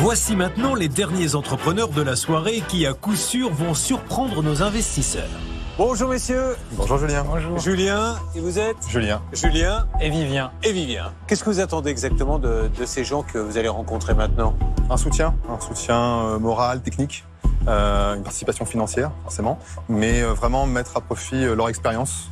[0.00, 4.62] Voici maintenant les derniers entrepreneurs de la soirée qui, à coup sûr, vont surprendre nos
[4.62, 5.28] investisseurs.
[5.76, 6.56] Bonjour messieurs.
[6.72, 7.24] Bonjour Julien.
[7.24, 7.58] Bonjour.
[7.58, 9.20] Julien, et vous êtes Julien.
[9.32, 10.50] Julien et Vivien.
[10.62, 11.12] Et Vivien.
[11.26, 14.54] Qu'est-ce que vous attendez exactement de, de, ces gens que vous allez rencontrer maintenant?
[14.88, 17.24] Un soutien, un soutien euh, moral, technique,
[17.68, 22.30] euh, une participation financière forcément, mais euh, vraiment mettre à profit euh, leur expérience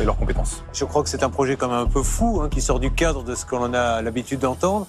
[0.00, 0.62] et leurs compétences.
[0.72, 2.90] Je crois que c'est un projet quand même un peu fou, hein, qui sort du
[2.90, 4.86] cadre de ce qu'on a l'habitude d'entendre.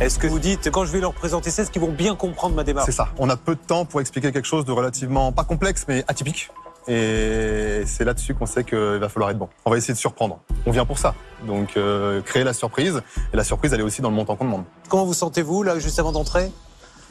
[0.00, 2.54] Est-ce que vous dites, quand je vais leur présenter ça, est-ce qu'ils vont bien comprendre
[2.56, 2.86] ma démarche?
[2.86, 3.08] C'est ça.
[3.18, 6.50] On a peu de temps pour expliquer quelque chose de relativement, pas complexe, mais atypique.
[6.86, 9.48] Et c'est là-dessus qu'on sait qu'il va falloir être bon.
[9.64, 10.40] On va essayer de surprendre.
[10.66, 11.14] On vient pour ça.
[11.46, 13.00] Donc euh, créer la surprise.
[13.32, 14.64] Et la surprise, elle est aussi dans le montant qu'on demande.
[14.88, 16.50] Comment vous sentez-vous là, juste avant d'entrer?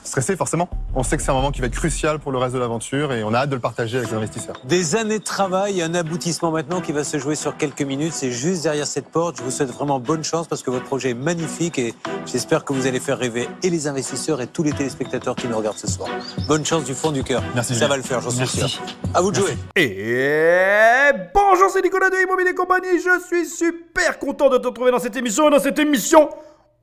[0.03, 0.69] Stressé forcément.
[0.95, 3.13] On sait que c'est un moment qui va être crucial pour le reste de l'aventure
[3.13, 4.59] et on a hâte de le partager avec les investisseurs.
[4.65, 8.13] Des années de travail, un aboutissement maintenant qui va se jouer sur quelques minutes.
[8.13, 9.37] C'est juste derrière cette porte.
[9.37, 11.93] Je vous souhaite vraiment bonne chance parce que votre projet est magnifique et
[12.25, 15.57] j'espère que vous allez faire rêver et les investisseurs et tous les téléspectateurs qui nous
[15.57, 16.09] regardent ce soir.
[16.47, 17.41] Bonne chance du fond du cœur.
[17.55, 17.75] Merci.
[17.75, 18.69] Ça va le faire, j'en suis sûr.
[19.13, 19.57] À vous de jouer.
[19.75, 22.99] Et bonjour, c'est Nicolas de Immobilier Compagnie.
[22.99, 25.47] Je suis super content de te retrouver dans cette émission.
[25.47, 26.29] Et dans cette émission,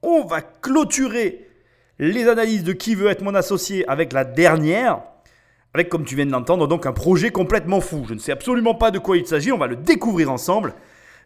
[0.02, 1.49] on va clôturer
[2.00, 5.02] les analyses de qui veut être mon associé avec la dernière,
[5.74, 8.06] avec comme tu viens de l'entendre, donc un projet complètement fou.
[8.08, 10.74] Je ne sais absolument pas de quoi il s'agit, on va le découvrir ensemble.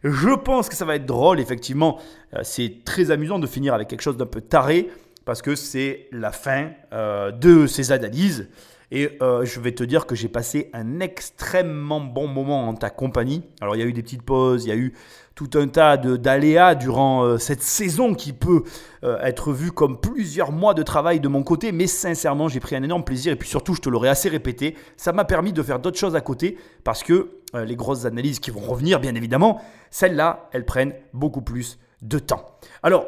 [0.03, 1.99] Je pense que ça va être drôle, effectivement.
[2.35, 4.91] Euh, c'est très amusant de finir avec quelque chose d'un peu taré,
[5.25, 8.49] parce que c'est la fin euh, de ces analyses.
[8.91, 12.91] Et euh, je vais te dire que j'ai passé un extrêmement bon moment en ta
[12.91, 13.43] compagnie.
[13.61, 14.93] Alors il y a eu des petites pauses, il y a eu
[15.35, 18.63] tout un tas d'aléas durant euh, cette saison qui peut
[19.03, 22.77] euh, être vue comme plusieurs mois de travail de mon côté, mais sincèrement j'ai pris
[22.77, 25.63] un énorme plaisir et puis surtout je te l'aurais assez répété, ça m'a permis de
[25.63, 29.15] faire d'autres choses à côté parce que euh, les grosses analyses qui vont revenir bien
[29.15, 32.47] évidemment, celles-là elles prennent beaucoup plus de temps.
[32.83, 33.07] Alors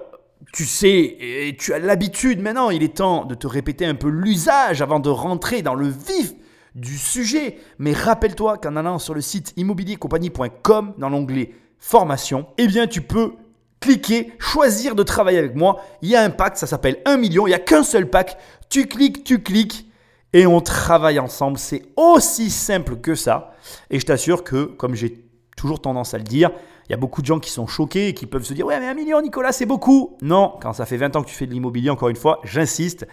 [0.52, 4.08] tu sais, et tu as l'habitude maintenant, il est temps de te répéter un peu
[4.08, 6.34] l'usage avant de rentrer dans le vif
[6.74, 7.56] du sujet.
[7.78, 13.34] Mais rappelle-toi qu'en allant sur le site immobiliercompagnie.com dans l'onglet formation, eh bien tu peux
[13.80, 15.80] cliquer, choisir de travailler avec moi.
[16.02, 18.36] Il y a un pack, ça s'appelle 1 million, il n'y a qu'un seul pack.
[18.68, 19.86] Tu cliques, tu cliques
[20.32, 21.58] et on travaille ensemble.
[21.58, 23.52] C'est aussi simple que ça.
[23.90, 25.24] Et je t'assure que, comme j'ai
[25.56, 26.50] toujours tendance à le dire,
[26.88, 28.78] il y a beaucoup de gens qui sont choqués et qui peuvent se dire Ouais,
[28.78, 30.16] mais un million, Nicolas, c'est beaucoup.
[30.22, 33.06] Non, quand ça fait 20 ans que tu fais de l'immobilier, encore une fois, j'insiste,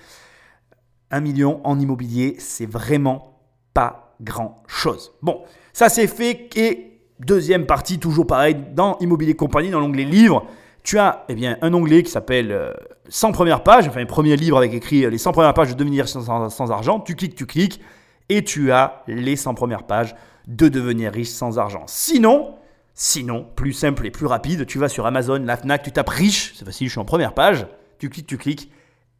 [1.11, 3.39] un million en immobilier, c'est vraiment
[3.73, 5.13] pas grand chose.
[5.21, 6.92] Bon, ça c'est fait et
[7.25, 10.45] deuxième partie, toujours pareil, dans Immobilier Compagnie, dans l'onglet livres,
[10.83, 12.73] tu as eh bien, un onglet qui s'appelle
[13.07, 16.49] 100 premières pages, enfin premier livre avec écrit les 100 premières pages de devenir sans,
[16.49, 16.99] sans argent.
[16.99, 17.79] Tu cliques, tu cliques
[18.27, 20.13] et tu as les 100 premières pages
[20.47, 21.83] de devenir riche sans argent.
[21.87, 22.55] Sinon,
[22.95, 26.53] Sinon, plus simple et plus rapide, tu vas sur Amazon, la Fnac, tu tapes riche,
[26.55, 27.65] c'est facile, je suis en première page,
[27.97, 28.71] tu cliques, tu cliques,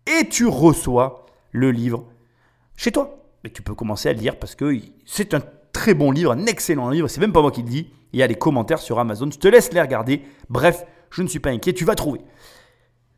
[0.06, 2.06] et tu reçois le livre
[2.76, 3.18] chez toi.
[3.44, 5.42] Mais tu peux commencer à le lire parce que c'est un
[5.74, 7.92] très bon livre, un excellent livre, c'est même pas moi qui le dis.
[8.14, 10.22] Il y a les commentaires sur Amazon, je te laisse les regarder.
[10.50, 12.22] Bref, je ne suis pas inquiet, tu vas trouver.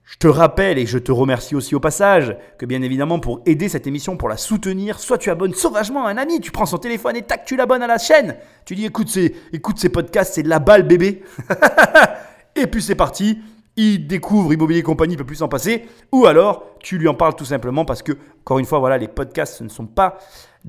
[0.05, 3.69] Je te rappelle et je te remercie aussi au passage que bien évidemment pour aider
[3.69, 6.77] cette émission, pour la soutenir, soit tu abonnes sauvagement à un ami, tu prends son
[6.77, 8.37] téléphone et tac, tu l'abonnes à la chaîne.
[8.65, 11.23] Tu dis écoute ces, écoute ces podcasts, c'est de la balle bébé.
[12.55, 13.39] et puis c'est parti,
[13.75, 15.85] il découvre Immobilier Compagnie, il peut plus s'en passer.
[16.11, 19.07] Ou alors tu lui en parles tout simplement parce que, encore une fois, voilà, les
[19.07, 20.19] podcasts ce ne sont pas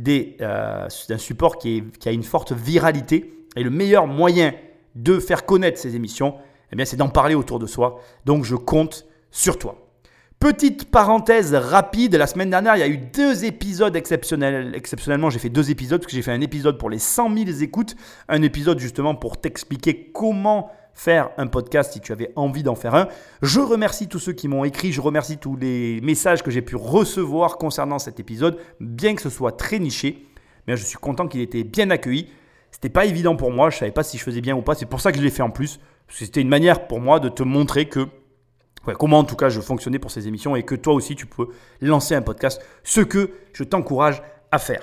[0.08, 3.32] euh, un support qui a une forte viralité.
[3.56, 4.52] Et le meilleur moyen
[4.94, 6.34] de faire connaître ces émissions,
[6.72, 8.00] eh bien, c'est d'en parler autour de soi.
[8.24, 9.86] Donc je compte sur toi.
[10.38, 14.72] Petite parenthèse rapide, la semaine dernière, il y a eu deux épisodes exceptionnels.
[14.74, 17.62] Exceptionnellement, j'ai fait deux épisodes parce que j'ai fait un épisode pour les 100 000
[17.62, 17.96] écoutes,
[18.28, 22.94] un épisode justement pour t'expliquer comment faire un podcast si tu avais envie d'en faire
[22.94, 23.06] un.
[23.42, 26.74] Je remercie tous ceux qui m'ont écrit, je remercie tous les messages que j'ai pu
[26.74, 30.26] recevoir concernant cet épisode, bien que ce soit très niché.
[30.66, 32.30] Mais je suis content qu'il ait été bien accueilli.
[32.70, 34.86] C'était pas évident pour moi, je savais pas si je faisais bien ou pas, c'est
[34.86, 35.78] pour ça que je l'ai fait en plus.
[36.08, 38.08] C'était une manière pour moi de te montrer que
[38.98, 41.48] comment en tout cas je fonctionnais pour ces émissions et que toi aussi tu peux
[41.80, 44.82] lancer un podcast, ce que je t'encourage à faire.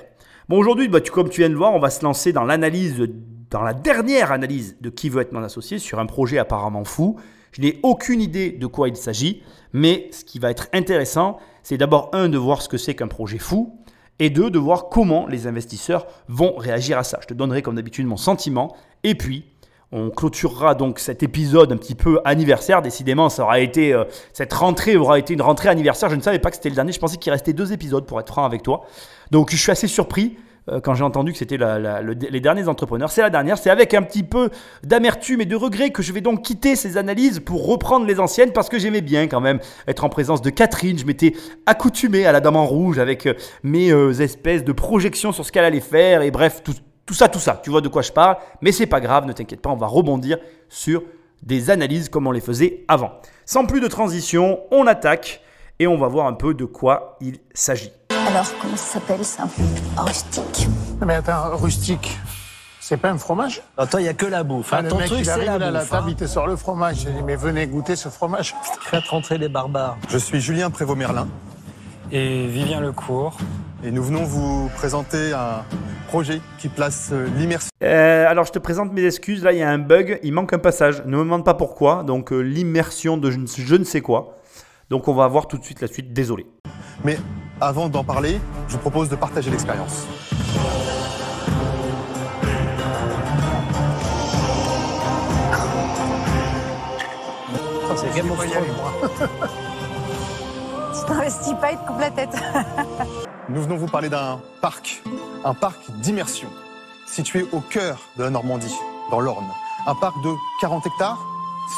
[0.50, 3.02] Bon aujourd'hui, bah, comme tu viens de voir, on va se lancer dans l'analyse,
[3.50, 7.16] dans la dernière analyse de qui veut être mon associé sur un projet apparemment fou.
[7.52, 9.42] Je n'ai aucune idée de quoi il s'agit,
[9.72, 13.08] mais ce qui va être intéressant, c'est d'abord un de voir ce que c'est qu'un
[13.08, 13.78] projet fou,
[14.18, 17.20] et deux de voir comment les investisseurs vont réagir à ça.
[17.22, 19.46] Je te donnerai comme d'habitude mon sentiment, et puis
[19.92, 22.82] on clôturera donc cet épisode un petit peu anniversaire.
[22.82, 26.10] Décidément, ça aura été euh, cette rentrée aura été une rentrée anniversaire.
[26.10, 26.92] Je ne savais pas que c'était le dernier.
[26.92, 28.84] Je pensais qu'il restait deux épisodes pour être franc avec toi.
[29.30, 30.36] Donc je suis assez surpris.
[30.70, 33.10] euh, quand j'ai entendu que c'était les derniers entrepreneurs.
[33.10, 34.50] C'est la dernière, c'est avec un petit peu
[34.82, 38.52] d'amertume et de regret que je vais donc quitter ces analyses pour reprendre les anciennes
[38.52, 40.98] parce que j'aimais bien quand même être en présence de Catherine.
[40.98, 41.34] Je m'étais
[41.66, 45.52] accoutumé à la Dame en Rouge avec euh, mes euh, espèces de projections sur ce
[45.52, 46.74] qu'elle allait faire et bref, tout,
[47.06, 47.60] tout ça, tout ça.
[47.62, 49.86] Tu vois de quoi je parle, mais c'est pas grave, ne t'inquiète pas, on va
[49.86, 50.38] rebondir
[50.68, 51.02] sur
[51.42, 53.12] des analyses comme on les faisait avant.
[53.44, 55.42] Sans plus de transition, on attaque
[55.78, 57.92] et on va voir un peu de quoi il s'agit.
[58.28, 59.44] Alors, comment ça s'appelle ça
[59.96, 60.68] Rustique.
[61.04, 62.18] Mais attends, rustique,
[62.80, 63.62] c'est pas un fromage?
[63.90, 64.72] Toi, il n'y a que la bouffe.
[64.72, 64.82] Ah, hein.
[64.82, 65.90] Le Ton mec, truc, il c'est arrive la là, à la bouffe.
[65.90, 66.10] table, hein.
[66.10, 66.96] il te sort le fromage.
[67.04, 68.54] J'ai dit, mais venez goûter ce fromage.
[68.80, 69.96] Faites rentrer les barbares.
[70.08, 71.28] Je suis Julien Prévost-Merlin
[72.12, 73.36] et Vivien Lecourt.
[73.82, 75.62] et nous venons vous présenter un
[76.08, 79.62] projet qui place euh, l'immersion Euh, alors je te présente mes excuses, là il y
[79.62, 83.16] a un bug, il manque un passage, ne me demande pas pourquoi, donc euh, l'immersion
[83.16, 84.36] de je ne, je ne sais quoi.
[84.90, 86.46] Donc on va voir tout de suite la suite, désolé.
[87.04, 87.16] Mais
[87.60, 90.06] avant d'en parler, je vous propose de partager l'expérience.
[97.96, 99.28] C'est Game of Thrones.
[100.92, 102.36] Tu t'investis pas, il te coupe la tête.
[103.48, 105.02] Nous venons vous parler d'un parc,
[105.44, 106.48] un parc d'immersion,
[107.06, 108.74] situé au cœur de la Normandie,
[109.10, 109.46] dans l'Orne.
[109.86, 110.30] Un parc de
[110.60, 111.20] 40 hectares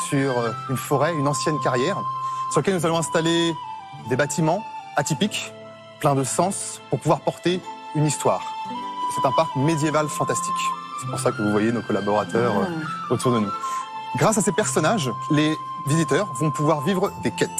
[0.08, 1.98] sur euh, une forêt, une ancienne carrière,
[2.50, 3.52] sur lequel nous allons installer
[4.08, 4.64] des bâtiments
[4.96, 5.52] atypiques,
[6.00, 7.60] pleins de sens, pour pouvoir porter
[7.94, 8.42] une histoire.
[9.14, 10.52] C'est un parc médiéval fantastique.
[11.00, 13.52] C'est pour ça que vous voyez nos collaborateurs euh, autour de nous.
[14.16, 15.54] Grâce à ces personnages, les
[15.86, 17.50] visiteurs vont pouvoir vivre des quêtes.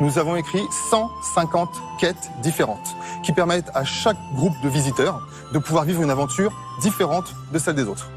[0.00, 1.68] Nous avons écrit 150
[1.98, 7.34] quêtes différentes qui permettent à chaque groupe de visiteurs de pouvoir vivre une aventure différente
[7.52, 8.08] de celle des autres.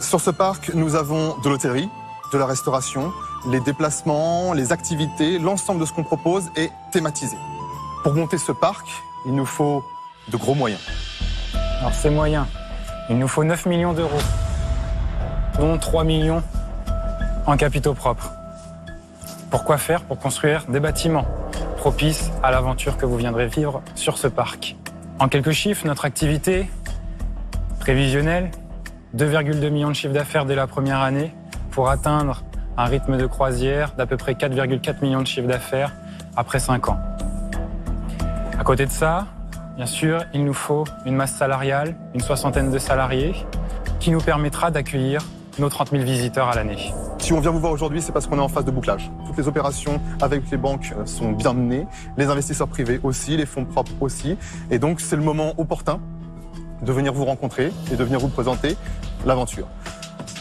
[0.00, 1.88] Sur ce parc, nous avons de l'hôtellerie,
[2.32, 3.12] de la restauration,
[3.46, 7.36] les déplacements, les activités, l'ensemble de ce qu'on propose est thématisé.
[8.02, 8.86] Pour monter ce parc,
[9.26, 9.84] il nous faut
[10.28, 10.80] de gros moyens.
[11.80, 12.46] Alors c'est moyen.
[13.10, 14.22] Il nous faut 9 millions d'euros,
[15.58, 16.42] dont 3 millions
[17.46, 18.32] en capitaux propres.
[19.50, 20.02] Pourquoi faire?
[20.04, 21.26] Pour construire des bâtiments
[21.76, 24.76] propices à l'aventure que vous viendrez vivre sur ce parc.
[25.18, 26.70] En quelques chiffres, notre activité
[27.80, 28.50] prévisionnelle,
[29.14, 31.34] 2,2 millions de chiffres d'affaires dès la première année
[31.70, 32.44] pour atteindre
[32.78, 35.92] un rythme de croisière d'à peu près 4,4 millions de chiffres d'affaires
[36.34, 36.98] après 5 ans.
[38.60, 39.26] À côté de ça,
[39.76, 43.34] Bien sûr, il nous faut une masse salariale, une soixantaine de salariés,
[43.98, 45.22] qui nous permettra d'accueillir
[45.58, 46.92] nos 30 000 visiteurs à l'année.
[47.16, 49.10] Si on vient vous voir aujourd'hui, c'est parce qu'on est en phase de bouclage.
[49.26, 51.86] Toutes les opérations avec les banques euh, sont bien menées,
[52.18, 54.36] les investisseurs privés aussi, les fonds propres aussi.
[54.70, 55.98] Et donc, c'est le moment opportun
[56.82, 58.76] de venir vous rencontrer et de venir vous présenter
[59.24, 59.68] l'aventure.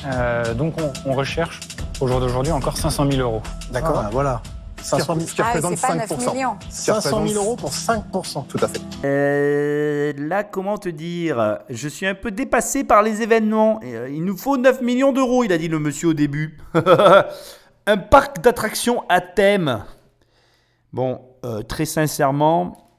[0.05, 1.61] Euh, donc on, on recherche
[2.01, 3.41] au jour d'aujourd'hui encore 500 000 euros.
[3.71, 4.03] D'accord?
[4.05, 4.41] Ah, voilà.
[4.83, 6.33] Ce qui, 500 000, ce qui Ah, représente c'est pas 9 5%.
[6.33, 6.57] millions.
[6.69, 8.43] Ce qui 500 000 représente- euros pour 5%.
[8.47, 8.81] Tout à fait.
[9.05, 11.59] Euh, là, comment te dire?
[11.69, 13.79] Je suis un peu dépassé par les événements.
[13.83, 16.57] Euh, il nous faut 9 millions d'euros, il a dit le monsieur au début.
[17.87, 19.83] un parc d'attractions à thème.
[20.93, 22.89] Bon, euh, très sincèrement,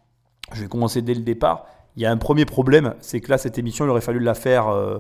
[0.53, 1.67] je vais commencer dès le départ.
[1.97, 4.35] Il y a un premier problème, c'est que là, cette émission, il aurait fallu la
[4.35, 4.99] faire euh,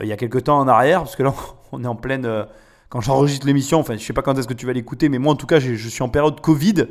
[0.00, 1.32] il y a quelques temps en arrière, parce que là,
[1.72, 2.46] on est en pleine...
[2.94, 5.32] quand j'enregistre l'émission, enfin, je sais pas quand est-ce que tu vas l'écouter, mais moi,
[5.32, 6.86] en tout cas, je suis en période Covid.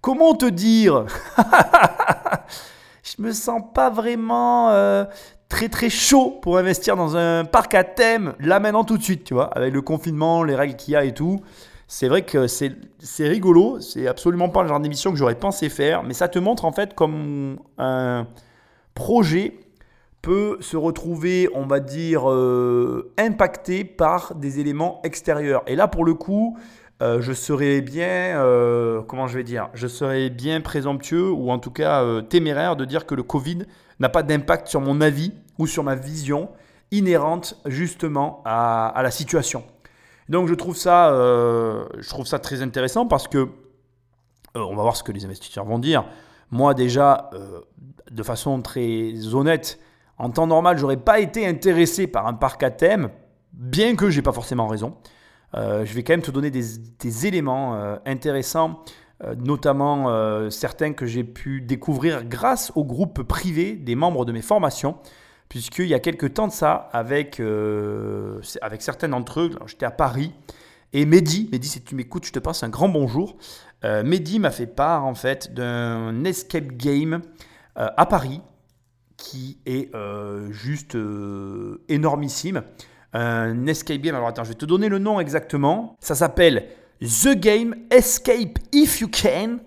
[0.00, 1.04] Comment te dire
[3.02, 5.04] je me sens pas vraiment euh,
[5.50, 9.24] très très chaud pour investir dans un parc à thème là maintenant tout de suite,
[9.24, 11.42] tu vois, avec le confinement, les règles qu'il y a et tout.
[11.88, 15.68] C'est vrai que c'est c'est rigolo, c'est absolument pas le genre d'émission que j'aurais pensé
[15.68, 18.26] faire, mais ça te montre en fait comme un
[18.94, 19.58] projet
[20.24, 25.62] peut se retrouver, on va dire, euh, impacté par des éléments extérieurs.
[25.66, 26.56] Et là, pour le coup,
[27.02, 31.58] euh, je serais bien, euh, comment je vais dire, je serais bien présomptueux ou en
[31.58, 33.66] tout cas téméraire de dire que le Covid
[34.00, 36.48] n'a pas d'impact sur mon avis ou sur ma vision
[36.90, 39.62] inhérente justement à, la situation.
[40.30, 41.10] Donc je trouve ça,
[41.98, 43.48] je trouve ça très intéressant parce que
[44.54, 46.06] on va voir ce que les investisseurs vont dire.
[46.50, 47.30] Moi déjà,
[48.10, 49.78] de façon très honnête,
[50.18, 53.10] en temps normal, j'aurais pas été intéressé par un parc à thème,
[53.52, 54.96] bien que j'ai pas forcément raison.
[55.54, 58.82] Euh, je vais quand même te donner des, éléments euh, intéressants,
[59.22, 64.42] euh, notamment certains que j'ai pu découvrir grâce au groupe privé des membres de mes
[64.42, 64.96] formations,
[65.48, 67.40] puisqu'il y a quelques temps de ça, avec,
[68.60, 70.32] avec certains d'entre eux, j'étais à Paris,
[70.92, 73.36] et Mehdi, Mehdi, si tu m'écoutes, je te passe un grand bonjour.
[73.82, 77.20] Mehdi m'a fait part en fait d'un escape game
[77.76, 78.40] à Paris
[79.24, 82.62] qui est euh, juste euh, énormissime.
[83.14, 85.96] Un escape game, alors attends, je vais te donner le nom exactement.
[86.00, 86.66] Ça s'appelle
[87.00, 89.58] The Game Escape If You Can.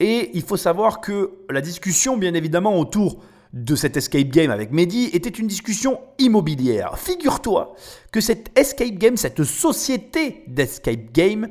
[0.00, 3.22] Et il faut savoir que la discussion, bien évidemment, autour
[3.54, 6.98] de cet escape game avec Mehdi était une discussion immobilière.
[6.98, 7.74] Figure-toi
[8.12, 11.48] que cette escape game, cette société d'escape game,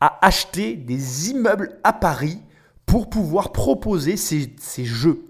[0.00, 2.38] a acheté des immeubles à Paris
[2.84, 5.24] pour pouvoir proposer ces, ces jeux.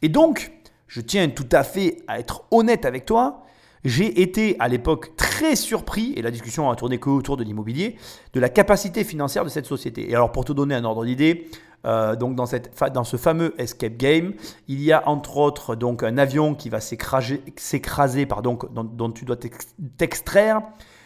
[0.00, 0.52] Et donc,
[0.88, 3.44] je tiens tout à fait à être honnête avec toi,
[3.84, 7.96] j'ai été à l'époque très surpris, et la discussion a tourné que autour de l'immobilier,
[8.32, 10.10] de la capacité financière de cette société.
[10.10, 11.48] Et alors pour te donner un ordre d'idée,
[11.86, 14.34] euh, donc dans, cette, dans ce fameux escape game,
[14.66, 19.36] il y a entre autres donc un avion qui va s'écraser, pardon, dont, tu dois
[19.36, 20.60] t'ex- t'extraire.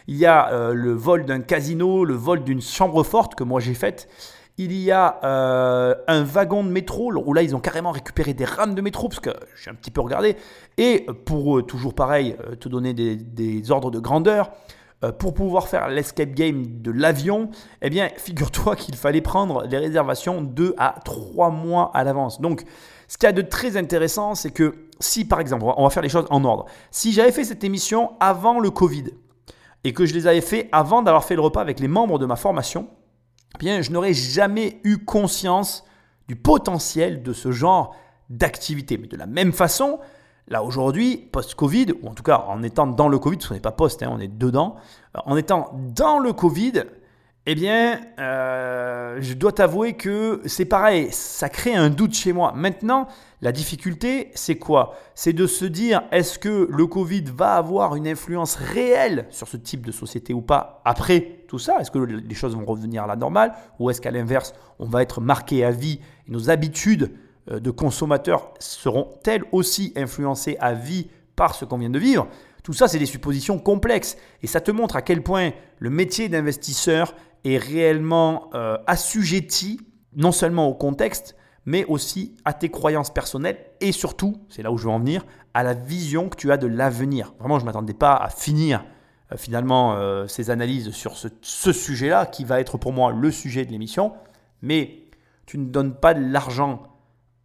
[0.06, 3.60] Il y a euh, le vol d'un casino, le vol d'une chambre forte que moi
[3.60, 4.08] j'ai faite.
[4.58, 8.44] Il y a euh, un wagon de métro où là ils ont carrément récupéré des
[8.44, 9.30] rames de métro parce que
[9.62, 10.36] j'ai un petit peu regardé.
[10.76, 14.50] Et pour euh, toujours pareil, euh, te donner des, des ordres de grandeur,
[15.18, 20.42] pour pouvoir faire l'escape game de l'avion, eh bien figure-toi qu'il fallait prendre les réservations
[20.42, 22.40] 2 à 3 mois à l'avance.
[22.40, 22.62] Donc
[23.08, 26.04] ce qu'il y a de très intéressant, c'est que si par exemple, on va- faire
[26.04, 29.06] les choses en ordre, si j'avais fait cette émission avant le Covid
[29.82, 32.26] et que je les avais fait avant d'avoir fait le repas avec les membres de
[32.26, 32.86] ma formation,
[33.62, 35.84] je n'aurais jamais eu conscience
[36.28, 37.94] du potentiel de ce genre
[38.30, 38.98] d'activité.
[38.98, 39.98] Mais de la même façon,
[40.48, 43.60] là aujourd'hui, post-Covid, ou en tout cas en étant dans le Covid, parce qu'on n'est
[43.60, 44.76] pas post, hein, on est dedans,
[45.16, 46.84] euh, en étant dans le Covid,
[47.44, 52.52] eh bien, euh, je dois t'avouer que c'est pareil, ça crée un doute chez moi.
[52.54, 53.08] Maintenant,
[53.40, 54.94] la difficulté, c'est quoi?
[55.16, 59.56] C'est de se dire, est-ce que le Covid va avoir une influence réelle sur ce
[59.56, 61.80] type de société ou pas après tout ça?
[61.80, 63.54] Est-ce que les choses vont revenir à la normale?
[63.80, 67.10] Ou est-ce qu'à l'inverse, on va être marqué à vie et nos habitudes
[67.50, 72.28] euh, de consommateurs seront-elles aussi influencées à vie par ce qu'on vient de vivre?
[72.62, 74.16] Tout ça, c'est des suppositions complexes.
[74.42, 79.80] Et ça te montre à quel point le métier d'investisseur est réellement euh, assujetti
[80.14, 84.78] non seulement au contexte, mais aussi à tes croyances personnelles et surtout, c'est là où
[84.78, 87.34] je veux en venir, à la vision que tu as de l'avenir.
[87.38, 88.84] Vraiment, je ne m'attendais pas à finir
[89.32, 93.64] euh, finalement euh, ces analyses sur ce, sujet-là, qui va être pour moi le sujet
[93.64, 94.12] de l'émission,
[94.60, 95.08] mais
[95.46, 96.84] tu ne donnes pas de l'argent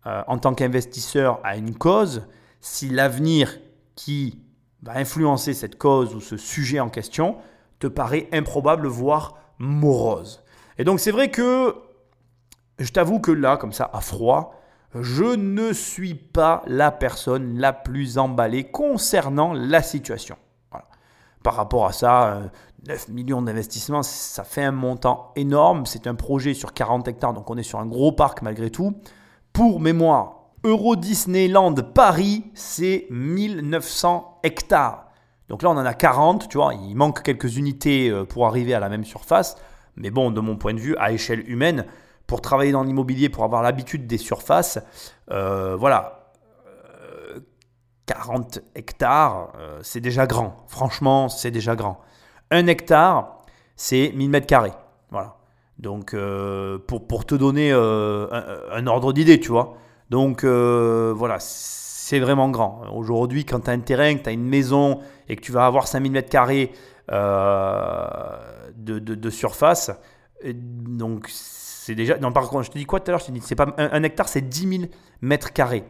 [0.05, 2.27] en tant qu'investisseur à une cause
[2.61, 3.59] si l'avenir
[3.95, 4.39] qui
[4.81, 7.35] va influencer cette cause ou ce sujet en question
[7.79, 10.43] te paraît improbable, voire morose.
[10.77, 11.75] Et donc c'est vrai que
[12.79, 14.53] je t'avoue que là, comme ça, à froid,
[14.93, 20.37] je ne suis pas la personne la plus emballée concernant la situation.
[21.43, 22.47] Par rapport à ça, euh,
[22.87, 25.85] 9 millions d'investissements, ça fait un montant énorme.
[25.85, 28.99] C'est un projet sur 40 hectares, donc on est sur un gros parc malgré tout.
[29.53, 35.06] Pour mémoire, Euro Disneyland Paris, c'est 1900 hectares.
[35.49, 38.73] Donc là, on en a 40, tu vois, il manque quelques unités euh, pour arriver
[38.73, 39.55] à la même surface.
[39.95, 41.85] Mais bon, de mon point de vue, à échelle humaine,
[42.27, 44.79] pour travailler dans l'immobilier, pour avoir l'habitude des surfaces,
[45.31, 46.33] euh, voilà,
[47.33, 47.39] euh,
[48.05, 50.65] 40 hectares, euh, c'est déjà grand.
[50.67, 52.01] Franchement, c'est déjà grand.
[52.51, 53.37] Un hectare,
[53.77, 54.73] c'est 1000 mètres carrés.
[55.09, 55.37] Voilà.
[55.79, 56.15] Donc,
[56.87, 59.77] pour, pour te donner un, ordre d'idée, tu vois.
[60.09, 61.37] Donc, voilà,
[62.07, 62.83] c'est vraiment grand.
[62.93, 65.65] Aujourd'hui, quand tu as un terrain, que tu as une maison et que tu vas
[65.65, 66.71] avoir 5000 mètres carrés
[67.11, 68.07] euh,
[68.77, 69.91] de, surface,
[70.53, 72.17] donc c'est déjà.
[72.17, 73.75] Non, par contre, je te dis quoi tout à l'heure Je te dis, c'est pas
[73.77, 74.83] un, hectare, c'est 10 000
[75.19, 75.83] mètres carrés.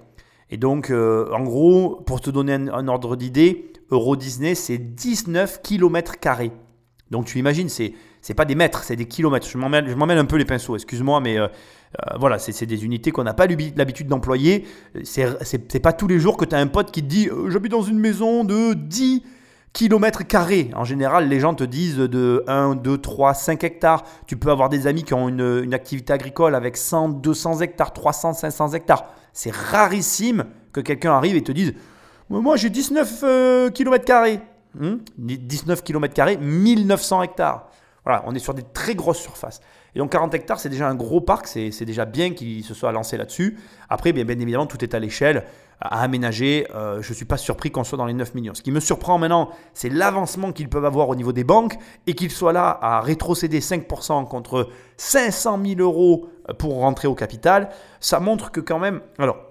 [0.50, 5.62] Et donc, euh, en gros, pour te donner un, ordre d'idée, Euro Disney, c'est 19
[5.62, 6.52] km carrés.
[7.12, 9.48] Donc, tu imagines, c'est c'est pas des mètres, c'est des kilomètres.
[9.48, 11.48] Je m'emmêle un peu les pinceaux, excuse-moi, mais euh,
[11.96, 14.66] euh, voilà, c'est des unités qu'on n'a pas l'habi- l'habitude d'employer.
[15.04, 17.72] C'est pas tous les jours que tu as un pote qui te dit euh, J'habite
[17.72, 19.24] dans une maison de 10
[19.74, 20.70] kilomètres carrés.
[20.76, 24.04] En général, les gens te disent de 1, 2, 3, 5 hectares.
[24.26, 27.94] Tu peux avoir des amis qui ont une, une activité agricole avec 100, 200 hectares,
[27.94, 29.06] 300, 500 hectares.
[29.34, 31.74] C'est rarissime que quelqu'un arrive et te dise
[32.30, 34.40] Moi, j'ai 19 km carrés.
[34.78, 34.98] Hmm?
[35.18, 37.68] 19 km carrés, 1900 hectares.
[38.04, 39.60] Voilà, on est sur des très grosses surfaces.
[39.98, 42.92] Et donc 40 hectares, c'est déjà un gros parc, c'est déjà bien qu'il se soit
[42.92, 43.58] lancé là-dessus.
[43.90, 45.44] Après, bien, bien évidemment, tout est à l'échelle,
[45.82, 46.68] à aménager.
[46.76, 48.54] Euh, je ne suis pas surpris qu'on soit dans les 9 millions.
[48.54, 52.14] Ce qui me surprend maintenant, c'est l'avancement qu'ils peuvent avoir au niveau des banques et
[52.14, 57.70] qu'ils soient là à rétrocéder 5% contre 500 000 euros pour rentrer au capital.
[58.00, 59.02] Ça montre que quand même...
[59.18, 59.47] Alors,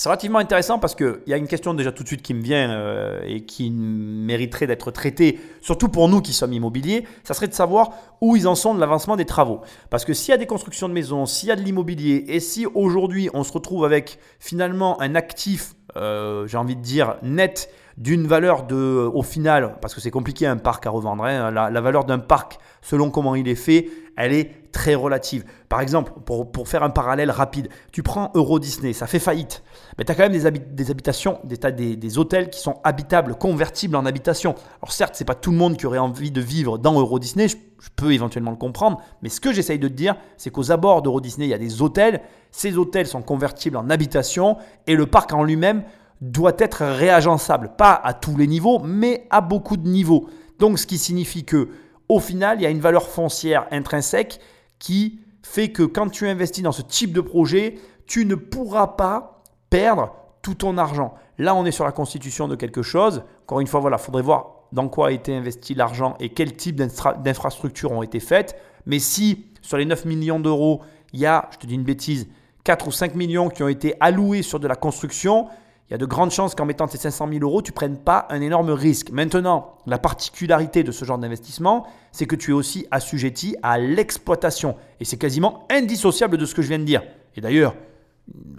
[0.00, 2.40] c'est relativement intéressant parce qu'il y a une question déjà tout de suite qui me
[2.40, 7.48] vient euh, et qui mériterait d'être traitée, surtout pour nous qui sommes immobiliers, ça serait
[7.48, 7.90] de savoir
[8.20, 9.60] où ils en sont de l'avancement des travaux.
[9.90, 12.38] Parce que s'il y a des constructions de maisons, s'il y a de l'immobilier et
[12.38, 17.68] si aujourd'hui on se retrouve avec finalement un actif, euh, j'ai envie de dire, net
[17.96, 21.70] d'une valeur de, au final, parce que c'est compliqué un parc à revendre, hein, la,
[21.70, 25.44] la valeur d'un parc selon comment il est fait, elle est très relative.
[25.68, 29.62] Par exemple, pour, pour faire un parallèle rapide, tu prends Euro Disney, ça fait faillite.
[29.96, 33.36] Mais tu as quand même des, des habitations, des, des, des hôtels qui sont habitables,
[33.36, 34.56] convertibles en habitation.
[34.82, 37.48] Alors certes, c'est pas tout le monde qui aurait envie de vivre dans Euro Disney,
[37.48, 37.56] je,
[37.94, 41.20] peux éventuellement le comprendre, mais ce que j'essaye de te dire, c'est qu'aux abords d'Euro
[41.20, 42.20] Disney, il y a des hôtels,
[42.50, 44.56] ces hôtels sont convertibles en habitation,
[44.88, 45.84] et le parc en lui-même
[46.20, 50.28] doit être réagençable, pas à tous les niveaux, mais à beaucoup de niveaux.
[50.58, 51.68] Donc ce qui signifie que
[52.08, 54.40] au final, il y a une valeur foncière intrinsèque
[54.78, 59.42] qui fait que quand tu investis dans ce type de projet, tu ne pourras pas
[59.70, 61.14] perdre tout ton argent.
[61.38, 63.22] Là, on est sur la constitution de quelque chose.
[63.42, 66.76] Encore une fois, voilà, faudrait voir dans quoi a été investi l'argent et quel type
[66.76, 68.56] d'infra- d'infrastructures ont été faites.
[68.86, 72.28] Mais si sur les 9 millions d'euros, il y a, je te dis une bêtise,
[72.64, 75.48] 4 ou 5 millions qui ont été alloués sur de la construction,
[75.88, 78.26] il y a de grandes chances qu'en mettant ces 500 000 euros, tu prennes pas
[78.28, 79.10] un énorme risque.
[79.10, 84.76] Maintenant, la particularité de ce genre d'investissement, c'est que tu es aussi assujetti à l'exploitation.
[85.00, 87.02] Et c'est quasiment indissociable de ce que je viens de dire.
[87.36, 87.74] Et d'ailleurs,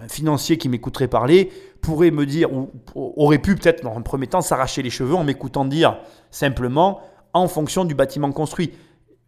[0.01, 4.25] un financier qui m'écouterait parler pourrait me dire, ou aurait pu peut-être dans un premier
[4.25, 5.99] temps s'arracher les cheveux en m'écoutant dire
[6.31, 7.01] simplement
[7.33, 8.71] en fonction du bâtiment construit.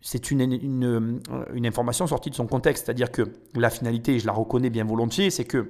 [0.02, 1.22] C'est une, une,
[1.54, 2.88] une information sortie de son contexte.
[2.88, 5.70] C'est-à-dire que la finalité, et je la reconnais bien volontiers, c'est que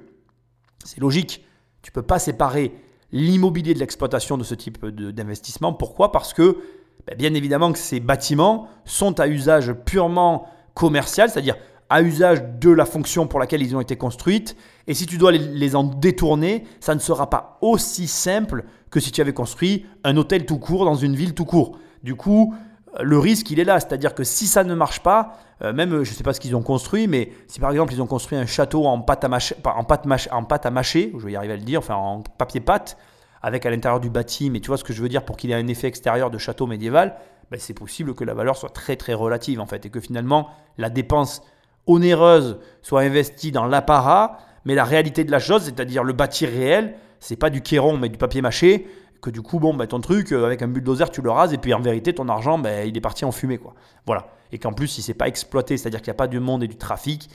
[0.82, 1.44] c'est logique.
[1.82, 2.72] Tu ne peux pas séparer
[3.12, 5.72] l'immobilier de l'exploitation de ce type d'investissement.
[5.72, 6.12] Pourquoi?
[6.12, 6.58] Parce que,
[7.06, 11.56] ben, bien évidemment, que ces bâtiments sont à usage purement commercial, c'est-à-dire
[11.90, 14.56] à usage de la fonction pour laquelle ils ont été construites.
[14.86, 19.12] Et si tu dois les en détourner, ça ne sera pas aussi simple que si
[19.12, 21.78] tu avais construit un hôtel tout court dans une ville tout court.
[22.02, 22.54] Du coup,
[23.00, 23.80] le risque, il est là.
[23.80, 26.56] C'est-à-dire que si ça ne marche pas, euh, même, je ne sais pas ce qu'ils
[26.56, 29.54] ont construit, mais si par exemple ils ont construit un château en pâte à mâcher,
[29.64, 31.94] en pâte, mâche- en pâte à mâcher, je vais y arriver à le dire, enfin
[31.94, 32.96] en papier-pâte,
[33.42, 35.50] avec à l'intérieur du bâti, mais tu vois ce que je veux dire pour qu'il
[35.50, 37.16] ait un effet extérieur de château médiéval,
[37.50, 40.48] ben, c'est possible que la valeur soit très très relative en fait, et que finalement
[40.78, 41.42] la dépense
[41.86, 46.94] onéreuse soit investie dans l'apparat, mais la réalité de la chose, c'est-à-dire le bâti réel,
[47.20, 48.86] c'est pas du kéron mais du papier mâché,
[49.22, 51.58] que du coup, bon, ben, ton truc, euh, avec un bulldozer, tu le rases, et
[51.58, 53.56] puis en vérité, ton argent, ben, il est parti en fumée.
[53.56, 53.72] Quoi.
[54.04, 54.26] Voilà.
[54.50, 56.68] Et qu'en plus, si c'est pas exploité, c'est-à-dire qu'il n'y a pas de monde et
[56.68, 57.30] du trafic,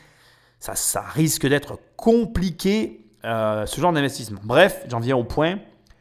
[0.59, 4.41] ça, ça risque d'être compliqué, euh, ce genre d'investissement.
[4.43, 5.59] Bref, j'en viens au point.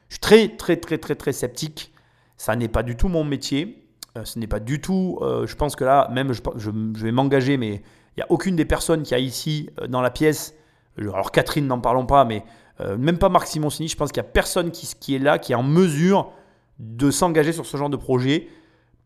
[0.09, 1.93] Je suis très, très, très, très, très sceptique.
[2.37, 3.89] Ça n'est pas du tout mon métier.
[4.19, 5.19] Euh, ce n'est pas du tout.
[5.23, 7.76] je pense que là, même, je, je- je vais m'engager, mais
[8.17, 10.54] il n'y a aucune des personnes qui a ici dans la pièce.
[10.99, 12.43] Alors, Catherine, n'en parlons pas, mais
[12.80, 13.89] euh, même pas Marc Simoncini.
[13.89, 16.32] Je pense qu'il n'y a personne qui, est là, qui est en mesure
[16.78, 18.49] de s'engager sur ce genre de projet.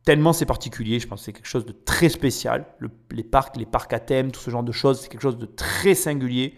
[0.05, 2.65] Tellement c'est particulier, je pense que c'est quelque chose de très spécial.
[2.79, 5.39] Le- les parcs, les parcs à thème, tout ce genre de choses, c'est quelque chose
[5.39, 6.57] de très singulier.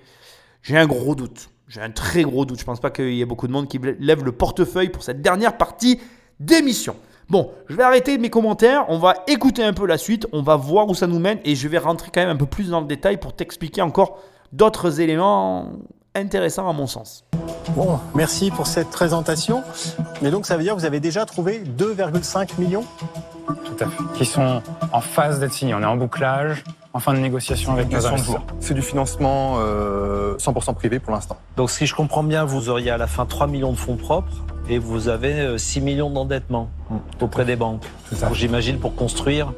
[0.63, 1.51] J'ai un gros doute.
[1.67, 2.61] J'ai un très gros doute.
[2.61, 5.23] Je pense pas qu'il y ait beaucoup de monde qui lève le portefeuille pour cette
[5.23, 6.01] dernière partie
[6.39, 6.95] d'émission.
[7.29, 8.85] Bon, je vais arrêter mes commentaires.
[8.89, 10.27] On va écouter un peu la suite.
[10.33, 11.39] On va voir où ça nous mène.
[11.45, 14.23] Et je vais rentrer quand même un peu plus dans le détail pour t'expliquer encore
[14.53, 15.73] d'autres éléments
[16.15, 17.25] intéressants à mon sens.
[17.77, 19.63] Bon, merci pour cette présentation.
[20.21, 22.85] Mais donc, ça veut dire que vous avez déjà trouvé 2,5 millions
[23.47, 24.03] Tout à fait.
[24.15, 25.75] Qui sont en phase d'être signés.
[25.75, 28.45] On est en bouclage, en fin de négociation avec nos investisseurs.
[28.61, 31.37] C'est du financement euh, 100% privé pour l'instant.
[31.57, 34.45] Donc si je comprends bien, vous auriez à la fin 3 millions de fonds propres
[34.69, 36.69] et vous avez euh, 6 millions d'endettement
[37.21, 37.85] auprès des banques.
[38.09, 39.53] Tout à Donc, J'imagine pour construire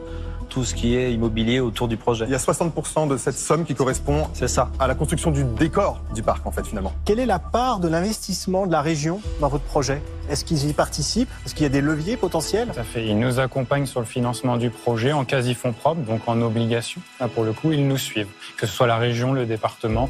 [0.54, 2.26] tout ce qui est immobilier autour du projet.
[2.26, 4.70] Il y a 60% de cette somme qui correspond C'est ça.
[4.78, 6.92] à la construction du décor du parc, en fait, finalement.
[7.04, 10.00] Quelle est la part de l'investissement de la région dans votre projet?
[10.30, 11.28] Est-ce qu'ils y participent?
[11.44, 12.68] Est-ce qu'il y a des leviers potentiels?
[12.72, 13.04] Tout à fait.
[13.04, 17.00] Ils nous accompagnent sur le financement du projet en quasi-fonds propres, donc en obligation.
[17.18, 18.28] Là, pour le coup, ils nous suivent.
[18.56, 20.08] Que ce soit la région, le département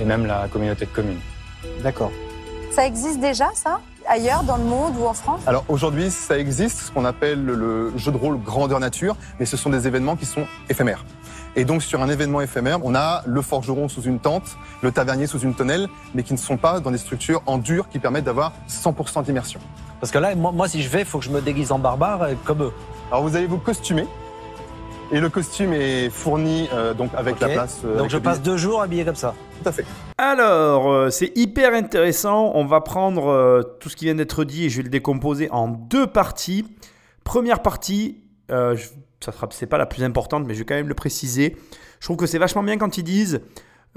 [0.00, 1.20] et même la communauté de communes.
[1.84, 2.10] D'accord.
[2.72, 3.78] Ça existe déjà, ça?
[4.06, 7.96] Ailleurs, dans le monde ou en France Alors aujourd'hui, ça existe, ce qu'on appelle le
[7.96, 11.04] jeu de rôle grandeur nature, mais ce sont des événements qui sont éphémères.
[11.56, 15.26] Et donc sur un événement éphémère, on a le forgeron sous une tente, le tavernier
[15.26, 18.24] sous une tonnelle, mais qui ne sont pas dans des structures en dur qui permettent
[18.24, 19.60] d'avoir 100% d'immersion.
[20.00, 21.78] Parce que là, moi, moi, si je vais, il faut que je me déguise en
[21.78, 22.72] barbare euh, comme eux.
[23.10, 24.06] Alors vous allez vous costumer,
[25.12, 27.40] et le costume est fourni euh, donc avec Ok.
[27.42, 27.80] la place.
[27.84, 28.52] euh, Donc je passe billet.
[28.52, 29.34] deux jours habillé comme ça.
[29.62, 29.84] Tout à fait.
[30.18, 32.52] Alors, euh, c'est hyper intéressant.
[32.54, 35.50] On va prendre euh, tout ce qui vient d'être dit et je vais le décomposer
[35.50, 36.66] en deux parties.
[37.24, 38.88] Première partie, euh, je-
[39.24, 41.56] ça sera, c'est pas la plus importante, mais je vais quand même le préciser.
[42.00, 43.40] Je trouve que c'est vachement bien quand ils disent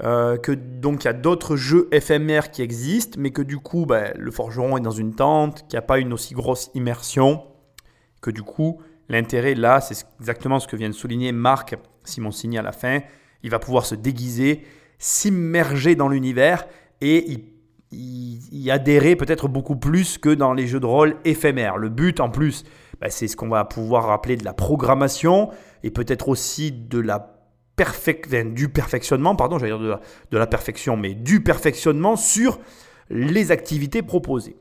[0.04, 3.84] euh, que donc il y a d'autres jeux éphémères qui existent, mais que du coup,
[3.84, 7.42] ben, le forgeron est dans une tente, qu'il n'y a pas une aussi grosse immersion,
[8.22, 12.62] que du coup, l'intérêt là, c'est exactement ce que vient de souligner Marc Simoncini à
[12.62, 13.00] la fin.
[13.42, 14.64] Il va pouvoir se déguiser,
[14.98, 16.66] s'immerger dans l'univers
[17.00, 17.44] et
[17.90, 21.78] y, adhérer peut-être beaucoup plus que dans les jeux de rôle éphémères.
[21.78, 22.64] Le but en plus,
[23.00, 25.50] bah, c'est ce qu'on va pouvoir appeler de la programmation
[25.82, 27.34] et peut-être aussi de la
[27.76, 32.58] perfectionnement, perfection, mais du perfectionnement sur
[33.08, 34.56] les activités proposées.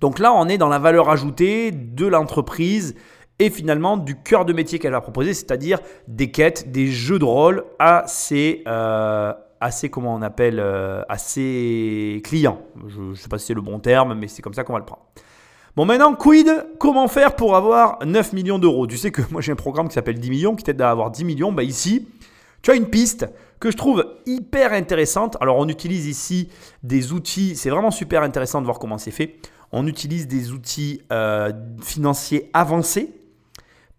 [0.00, 2.94] Donc là, on est dans la valeur ajoutée de l'entreprise
[3.38, 7.24] et finalement du cœur de métier qu'elle va proposer, c'est-à-dire des quêtes, des jeux de
[7.24, 12.62] rôle à ses, euh, à ses, comment on appelle, euh, à ses clients.
[12.86, 14.78] Je ne sais pas si c'est le bon terme, mais c'est comme ça qu'on va
[14.78, 15.02] le prendre.
[15.76, 18.86] Bon, maintenant, quid Comment faire pour avoir 9 millions d'euros?
[18.86, 21.10] Tu sais que moi j'ai un programme qui s'appelle 10 millions, qui t'aide à avoir
[21.10, 21.50] 10 millions.
[21.50, 22.06] Bah ici,
[22.62, 23.26] tu as une piste
[23.58, 25.36] que je trouve hyper intéressante.
[25.40, 26.48] Alors, on utilise ici
[26.84, 29.36] des outils, c'est vraiment super intéressant de voir comment c'est fait.
[29.72, 31.50] On utilise des outils euh,
[31.82, 33.23] financiers avancés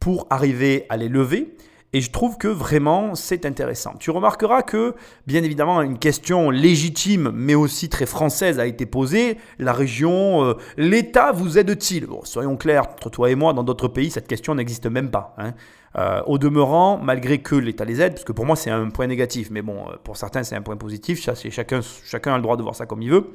[0.06, 1.58] pour arriver à les lever.
[1.94, 3.96] Et je trouve que vraiment c'est intéressant.
[4.00, 4.94] Tu remarqueras que,
[5.26, 9.40] bien évidemment, une question légitime, mais aussi très française, a été posée.
[9.58, 12.06] La région, euh, l'État vous aide-t-il?
[12.06, 15.34] Bon, Soyons clairs, entre toi et moi, dans d'autres pays, cette question n'existe même pas.
[15.40, 15.56] hein.
[15.98, 19.08] Euh, au demeurant, malgré que l'État les aide, parce que pour moi c'est un point
[19.08, 22.58] négatif, mais bon, euh, pour certains c'est un point positif, chacun, chacun a le droit
[22.58, 23.26] de voir ça comme il veut.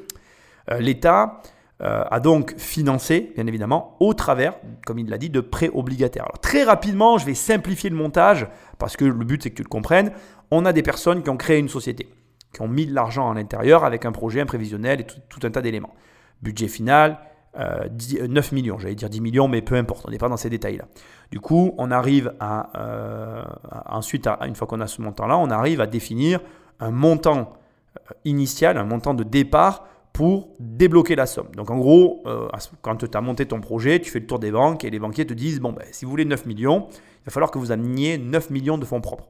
[0.79, 1.43] L'État
[1.83, 4.55] a donc financé, bien évidemment, au travers,
[4.87, 6.25] comme il l'a dit, de prêts obligataires.
[6.25, 8.47] Alors très rapidement, je vais simplifier le montage,
[8.79, 10.13] parce que le but c'est que tu le comprennes.
[10.51, 12.09] On a des personnes qui ont créé une société,
[12.53, 15.51] qui ont mis de l'argent à l'intérieur avec un projet, un prévisionnel et tout, un
[15.51, 15.95] tas d'éléments.
[16.43, 17.19] Budget final,
[17.59, 20.29] euh, 10 euh, 9 millions, j'allais dire 10 millions, mais peu importe, on n'est pas
[20.29, 20.85] dans ces détails-là.
[21.31, 23.43] Du coup, on arrive à, euh,
[23.87, 26.41] ensuite, à- une fois qu'on a ce montant-là, on arrive à définir
[26.79, 27.55] un montant
[27.97, 31.49] euh, initial, un montant de départ pour débloquer la somme.
[31.55, 32.49] Donc en gros, euh,
[32.83, 35.27] quand tu as monté ton projet, tu fais le tour des banques et les banquiers
[35.27, 38.19] te disent, bon, ben, si vous voulez 9 millions, il va falloir que vous ameniez
[38.19, 39.29] 9 millions de fonds propres.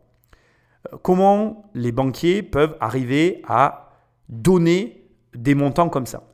[0.93, 3.93] Euh, Comment les banquiers peuvent arriver à
[4.29, 6.25] donner des montants comme ça?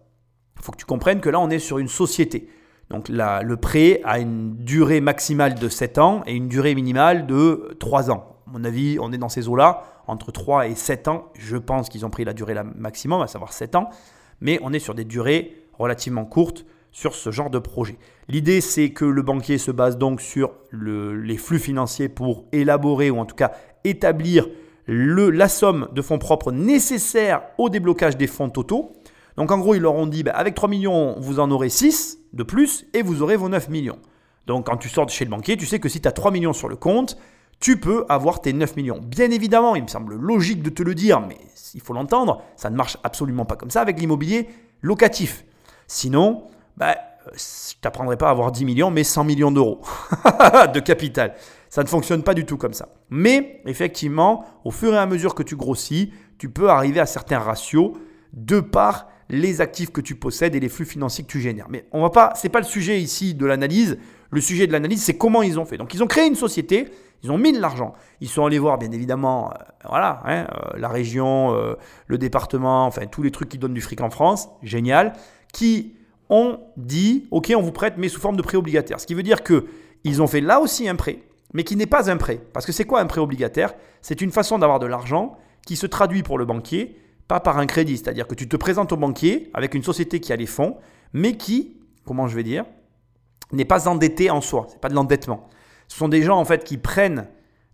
[0.57, 2.49] Il faut que tu comprennes que là, on est sur une société.
[2.91, 7.77] Donc le prêt a une durée maximale de 7 ans et une durée minimale de
[7.81, 8.37] 3 ans.
[8.47, 11.33] À mon avis, on est dans ces eaux-là, entre 3 et 7 ans.
[11.35, 13.91] Je pense qu'ils ont pris la durée maximum, à savoir 7 ans.
[14.41, 17.99] Mais on est sur des durées relativement courtes sur ce genre de projet.
[18.29, 23.11] L'idée, c'est que le banquier se base donc sur le- les flux financiers pour élaborer
[23.11, 23.53] ou en tout cas
[23.85, 24.49] établir
[24.89, 28.93] la somme de fonds propres nécessaire au déblocage des fonds totaux.
[29.37, 32.19] Donc en gros, ils leur ont dit, bah, avec 3 millions, vous en aurez 6
[32.33, 33.99] de plus et vous aurez vos 9 millions.
[34.47, 36.31] Donc quand tu sors de chez le banquier, tu sais que si tu as 3
[36.31, 37.19] millions sur le compte,
[37.61, 39.01] tu peux avoir tes 9 millions.
[39.05, 41.37] Bien évidemment, il me semble logique de te le dire, mais
[41.77, 44.49] il faut l'entendre, ça ne marche absolument pas comme ça avec l'immobilier
[44.83, 45.45] locatif.
[45.87, 46.45] Sinon,
[46.77, 46.97] bah,
[47.35, 49.83] je t'apprendrai pas à avoir 10 millions, mais 100 millions d'euros
[50.75, 51.35] de capital.
[51.69, 52.89] Ça ne fonctionne pas du tout comme ça.
[53.11, 57.39] Mais effectivement, au fur et à mesure que tu grossis, tu peux arriver à certains
[57.39, 57.93] ratios
[58.33, 61.67] de par les actifs que tu possèdes et les flux financiers que tu génères.
[61.69, 63.99] Mais on va pas, c'est pas le sujet ici de l'analyse.
[64.31, 65.77] Le sujet de l'analyse, c'est comment ils ont fait.
[65.77, 66.89] Donc ils ont créé une société,
[67.23, 67.95] ils ont mis de l'argent.
[68.21, 69.55] Ils sont allés voir, bien évidemment, euh,
[69.89, 71.75] voilà, hein, euh, la région, euh,
[72.07, 75.13] le département, enfin tous les trucs qui donnent du fric en France, génial,
[75.53, 75.95] qui
[76.29, 79.01] ont dit, ok, on vous prête, mais sous forme de prêt obligataire.
[79.01, 79.67] Ce qui veut dire que
[80.05, 81.21] ils ont fait là aussi un prêt,
[81.53, 82.41] mais qui n'est pas un prêt.
[82.53, 83.75] Parce que c'est quoi un prêt obligataire?
[84.03, 87.67] C'est une façon d'avoir de l'argent qui se traduit pour le banquier, pas par un
[87.67, 87.97] crédit.
[87.97, 90.77] C'est-à-dire que tu te présentes au banquier avec une société qui a les fonds,
[91.13, 92.65] mais qui, comment je vais dire,
[93.53, 94.67] n'est pas endetté en soi.
[94.69, 95.49] C'est pas de l'endettement.
[95.89, 97.29] Ce sont des gens en fait qui prennent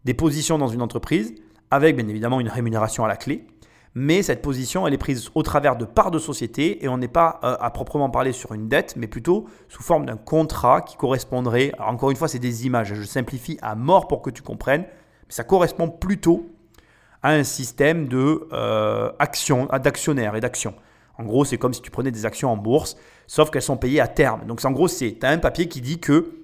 [0.05, 1.35] des positions dans une entreprise
[1.71, 3.47] avec bien évidemment une rémunération à la clé.
[3.95, 7.09] Mais cette position, elle est prise au travers de parts de société et on n'est
[7.09, 10.97] pas euh, à proprement parler sur une dette, mais plutôt sous forme d'un contrat qui
[10.97, 11.73] correspondrait.
[11.79, 12.95] Encore une fois, c'est des images.
[12.95, 16.47] Je simplifie à mort pour que tu comprennes, mais ça correspond plutôt
[17.23, 20.75] à un système de euh, action, d'actionnaires et d'actions.
[21.19, 22.97] En gros, c'est comme si tu prenais des actions en bourse,
[23.27, 24.47] sauf qu'elles sont payées à terme.
[24.47, 26.42] Donc, en gros, c'est tu as un papier qui dit que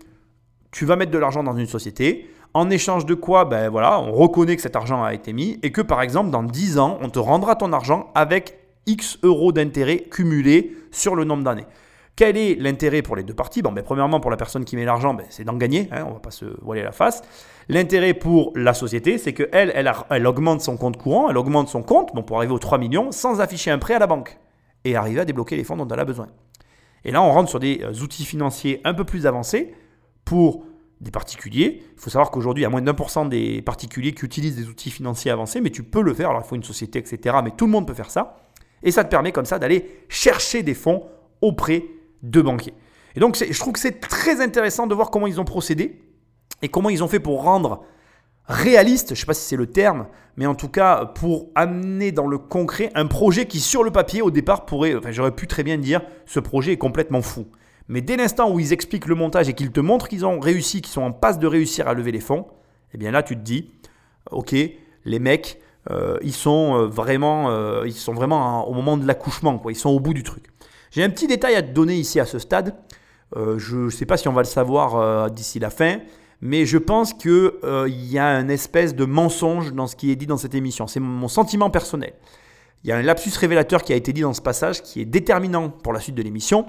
[0.71, 4.13] tu vas mettre de l'argent dans une société, en échange de quoi, ben voilà, on
[4.13, 7.11] reconnaît que cet argent a été mis et que par exemple, dans 10 ans, on
[7.11, 11.67] te rendra ton argent avec X euros d'intérêt cumulés sur le nombre d'années.
[12.17, 13.63] Quel est l'intérêt pour les deux parties?
[13.63, 16.09] Bon, ben, Premièrement, pour la personne qui met l'argent, ben, c'est d'en gagner, hein, on
[16.09, 17.23] ne va pas se voiler la face.
[17.69, 21.83] L'intérêt pour la société, c'est qu'elle, elle, elle augmente son compte courant, elle augmente son
[21.83, 24.37] compte bon, pour arriver aux 3 millions sans afficher un prêt à la banque
[24.85, 26.27] et arriver à débloquer les fonds dont elle a besoin.
[27.05, 29.75] Et là, on rentre sur des euh, outils financiers un peu plus avancés
[30.29, 30.63] pour
[31.01, 31.83] des particuliers.
[31.97, 34.57] Il faut savoir qu'aujourd'hui, il y a moins d'un pour cent des particuliers qui utilisent
[34.57, 36.29] des outils financiers avancés, mais tu peux le faire.
[36.29, 37.37] Alors, il faut une société, etc.
[37.43, 38.37] Mais tout le monde peut faire ça.
[38.83, 41.05] Et ça te permet comme ça d'aller chercher des fonds
[41.41, 41.83] auprès
[42.23, 42.75] de banquiers.
[43.17, 45.99] Et donc, je trouve que c'est très intéressant de voir comment ils ont procédé
[46.61, 47.85] et comment ils ont fait pour rendre
[48.47, 52.13] réaliste, je ne sais pas si c'est le terme, mais en tout cas pour amener
[52.13, 55.47] dans le concret un projet qui sur le papier au départ pourrait, enfin j'aurais pu
[55.47, 57.47] très bien dire, ce projet est complètement fou.
[57.89, 60.83] Mais dès l'instant où ils expliquent le montage et qu'ils te montrent qu'ils ont réussi,
[60.83, 62.47] qu'ils sont en passe de réussir à lever les fonds,
[62.95, 63.73] eh bien là tu te dis,
[64.31, 64.55] ok,
[65.05, 69.59] les mecs, euh, ils sont euh, vraiment, euh, ils sont vraiment au moment de l'accouchement,
[69.59, 69.73] quoi.
[69.73, 70.45] Ils sont au bout du truc.
[70.91, 72.75] J'ai un petit détail à te donner ici à ce stade.
[73.37, 75.99] Euh, je ne sais pas si on va le savoir euh, d'ici la fin,
[76.41, 77.53] mais je pense qu'il
[77.89, 80.87] il y a un espèce de mensonge dans ce qui est dit dans cette émission.
[80.87, 82.13] C'est mon sentiment personnel.
[82.85, 85.05] Il y a un lapsus révélateur qui a été dit dans ce passage qui est
[85.05, 86.67] déterminant pour la suite de l'émission.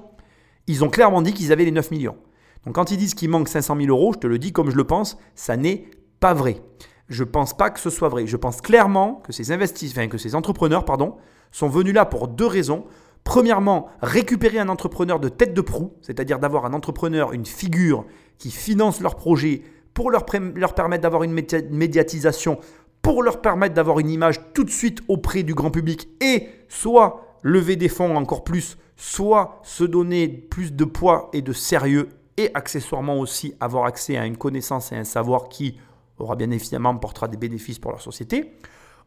[0.67, 2.17] Ils ont clairement dit qu'ils avaient les 9 millions.
[2.65, 4.75] Donc quand ils disent qu'il manque 500 000 euros, je te le dis comme je
[4.75, 5.85] le pense, ça n'est
[6.19, 6.61] pas vrai.
[7.07, 8.27] Je pense pas que ce soit vrai.
[8.27, 11.15] Je pense clairement que ces investisseurs, enfin, que ces entrepreneurs, pardon,
[11.51, 12.85] sont venus là pour deux raisons.
[13.23, 18.05] Premièrement, récupérer un entrepreneur de tête de proue, c'est-à-dire d'avoir un entrepreneur, une figure
[18.37, 22.59] qui finance leur projet pour leur, permettre d'avoir une média- médiatisation,
[23.01, 27.37] pour leur permettre d'avoir une image tout de suite auprès du grand public et soit
[27.43, 32.51] lever des fonds encore plus, soit se donner plus de poids et de sérieux et
[32.53, 35.77] accessoirement aussi avoir accès à une connaissance et un savoir qui
[36.17, 38.57] aura bien évidemment portera des bénéfices pour leur société.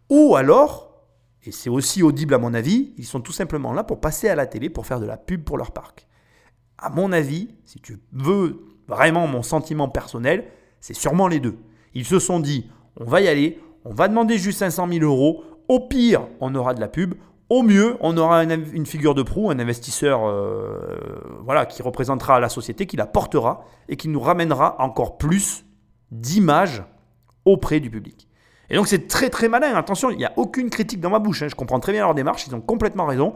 [0.09, 0.95] Ou alors,
[1.45, 4.35] et c'est aussi audible à mon avis, ils sont tout simplement là pour passer à
[4.35, 6.09] la télé pour faire de la pub pour leur parc.
[6.79, 10.47] À mon avis, si tu veux vraiment mon sentiment personnel,
[10.81, 11.59] c'est sûrement les deux.
[11.93, 15.45] Ils se sont dit, on va y aller, on va demander juste 500 000 euros,
[15.69, 17.15] au pire, on aura de la pub,
[17.49, 20.79] au mieux, on aura une figure de proue, un investisseur euh,
[21.45, 25.65] voilà, qui représentera la société, qui la portera et qui nous ramènera encore plus
[26.11, 26.83] d'images
[27.45, 28.29] auprès du public.
[28.71, 31.43] Et donc c'est très très malin, attention, il n'y a aucune critique dans ma bouche,
[31.43, 31.49] hein.
[31.49, 33.35] je comprends très bien leur démarche, ils ont complètement raison.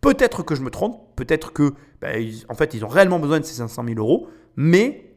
[0.00, 3.44] Peut-être que je me trompe, peut-être que, ben, en fait, ils ont réellement besoin de
[3.44, 5.12] ces 500 000 euros, mais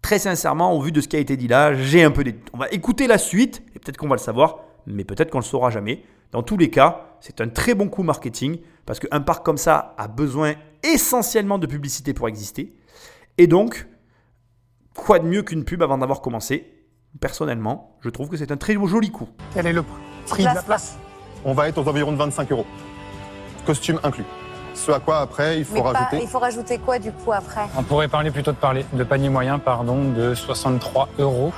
[0.00, 2.34] très sincèrement, au vu de ce qui a été dit là, j'ai un peu des.
[2.54, 5.44] On va écouter la suite, et peut-être qu'on va le savoir, mais peut-être qu'on le
[5.44, 6.02] saura jamais.
[6.32, 9.94] Dans tous les cas, c'est un très bon coup marketing, parce qu'un parc comme ça
[9.98, 12.74] a besoin essentiellement de publicité pour exister.
[13.36, 13.86] Et donc,
[14.94, 16.74] quoi de mieux qu'une pub avant d'avoir commencé?
[17.20, 19.28] Personnellement, je trouve que c'est un très joli coup.
[19.54, 19.82] Quel est le
[20.26, 20.42] prix?
[20.42, 20.96] De la place
[21.44, 22.66] On va être aux environs de 25 euros.
[23.66, 24.24] Costume inclus.
[24.74, 26.22] Ce à quoi après, il faut Mais pas- rajouter.
[26.22, 27.66] il faut rajouter quoi du coup après?
[27.76, 31.52] On pourrait parler plutôt de parler de panier moyen, pardon, de 63 euros.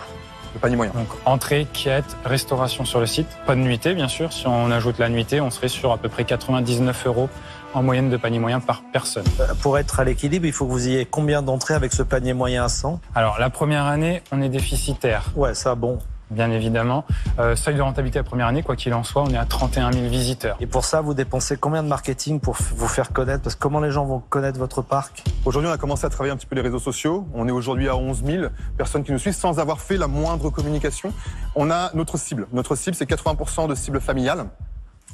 [0.55, 0.93] Le panier moyen.
[0.93, 3.29] Donc entrée, quête, restauration sur le site.
[3.47, 4.33] Pas de nuitée, bien sûr.
[4.33, 7.29] Si on ajoute la nuitée, on serait sur à peu près 99 euros
[7.73, 9.25] en moyenne de panier moyen par personne.
[9.63, 12.65] Pour être à l'équilibre, il faut que vous ayez combien d'entrées avec ce panier moyen
[12.65, 15.99] à 100 Alors la première année, on est déficitaire, Ouais, ça, bon.
[16.31, 17.05] Bien évidemment.
[17.39, 19.93] Euh, seuil de rentabilité la première année, quoi qu'il en soit, on est à 31
[19.93, 20.57] 000 visiteurs.
[20.61, 23.43] Et pour ça, vous dépensez combien de marketing pour vous faire connaître?
[23.43, 25.25] Parce que comment les gens vont connaître votre parc?
[25.45, 27.27] Aujourd'hui, on a commencé à travailler un petit peu les réseaux sociaux.
[27.35, 28.45] On est aujourd'hui à 11 000
[28.77, 31.13] personnes qui nous suivent sans avoir fait la moindre communication.
[31.55, 32.47] On a notre cible.
[32.53, 34.47] Notre cible, c'est 80% de cible familiale,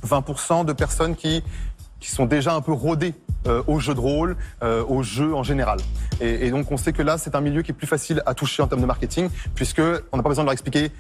[0.07, 1.43] 20% de personnes qui,
[2.07, 3.15] qui sont déjà un peu rodées
[3.49, 5.79] euh, aux jeux de rôle, euh, aux jeux en général.
[6.21, 8.63] Et, donc, on sait que là, c'est un milieu qui est plus facile à toucher
[8.63, 10.91] en termes de marketing, puisque on n'a pas besoin de leur expliquer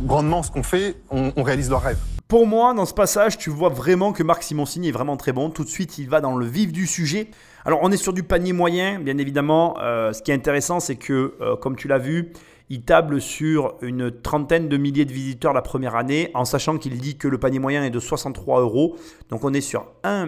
[0.00, 1.98] grandement ce qu'on fait, on, réalise leurs rêves.
[2.28, 5.50] Pour moi, dans ce passage, tu vois vraiment que Marc Simoncini est vraiment très bon.
[5.50, 7.30] Tout de suite, il va dans le vif du sujet.
[7.64, 9.76] Alors, on est sur du panier moyen, bien évidemment.
[9.80, 12.32] Euh, ce qui est intéressant, c'est que, comme tu l'as vu,
[12.70, 17.00] il table sur une trentaine de milliers de visiteurs la première année, en sachant qu'il
[17.00, 18.96] dit que le panier moyen est de 63 euros.
[19.30, 20.26] Donc, on est sur 1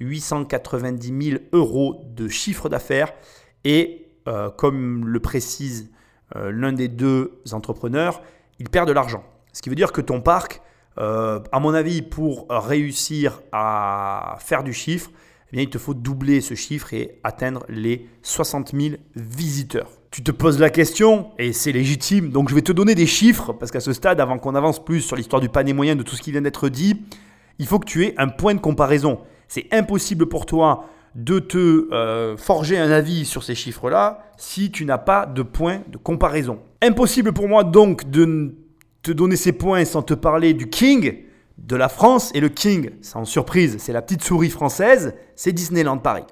[0.00, 3.12] 890 000 euros de chiffre d'affaires.
[3.64, 5.90] Et, euh, comme le précise
[6.36, 8.22] euh, l'un des deux entrepreneurs,
[8.58, 9.22] il perd de l'argent.
[9.52, 10.62] Ce qui veut dire que ton parc,
[10.98, 15.10] euh, à mon avis, pour réussir à faire du chiffre,
[15.54, 19.88] bien, il te faut doubler ce chiffre et atteindre les 60 000 visiteurs.
[20.10, 23.52] Tu te poses la question, et c'est légitime, donc je vais te donner des chiffres,
[23.52, 26.16] parce qu'à ce stade, avant qu'on avance plus sur l'histoire du panier moyen, de tout
[26.16, 26.96] ce qui vient d'être dit,
[27.60, 29.20] il faut que tu aies un point de comparaison.
[29.46, 34.84] C'est impossible pour toi de te euh, forger un avis sur ces chiffres-là si tu
[34.84, 36.58] n'as pas de point de comparaison.
[36.82, 38.56] Impossible pour moi donc de
[39.02, 41.22] te donner ces points sans te parler du King
[41.58, 42.30] de la France.
[42.34, 46.24] Et le King, sans surprise, c'est la petite souris française, c'est Disneyland Paris.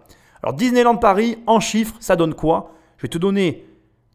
[0.43, 2.75] Alors Disneyland Paris, en chiffres, ça donne quoi?
[2.97, 3.67] Je vais te donner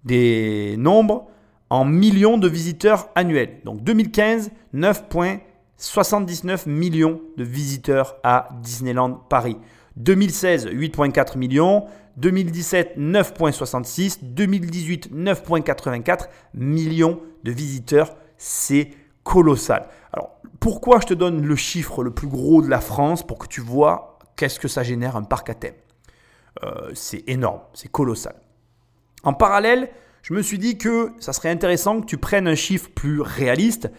[0.04, 1.28] des nombres
[1.70, 3.62] en millions de visiteurs annuels.
[3.66, 9.58] Donc 2015, 9,79 millions de visiteurs à Disneyland Paris.
[9.98, 11.86] 2016, 8,4 millions.
[12.18, 14.20] 2017, 9,66.
[14.22, 18.16] 2018, 9,84 millions de visiteurs.
[18.38, 18.92] C'est
[19.24, 19.88] colossal.
[20.60, 23.62] Pourquoi je te donne le chiffre le plus gros de la France pour que tu
[23.62, 25.76] vois qu'est-ce que ça génère un parc à thème?
[26.64, 28.36] Euh, C'est énorme, c'est colossal.
[29.24, 29.90] En parallèle,
[30.22, 33.90] je me suis dit que ça serait intéressant que tu prennes un chiffre plus réaliste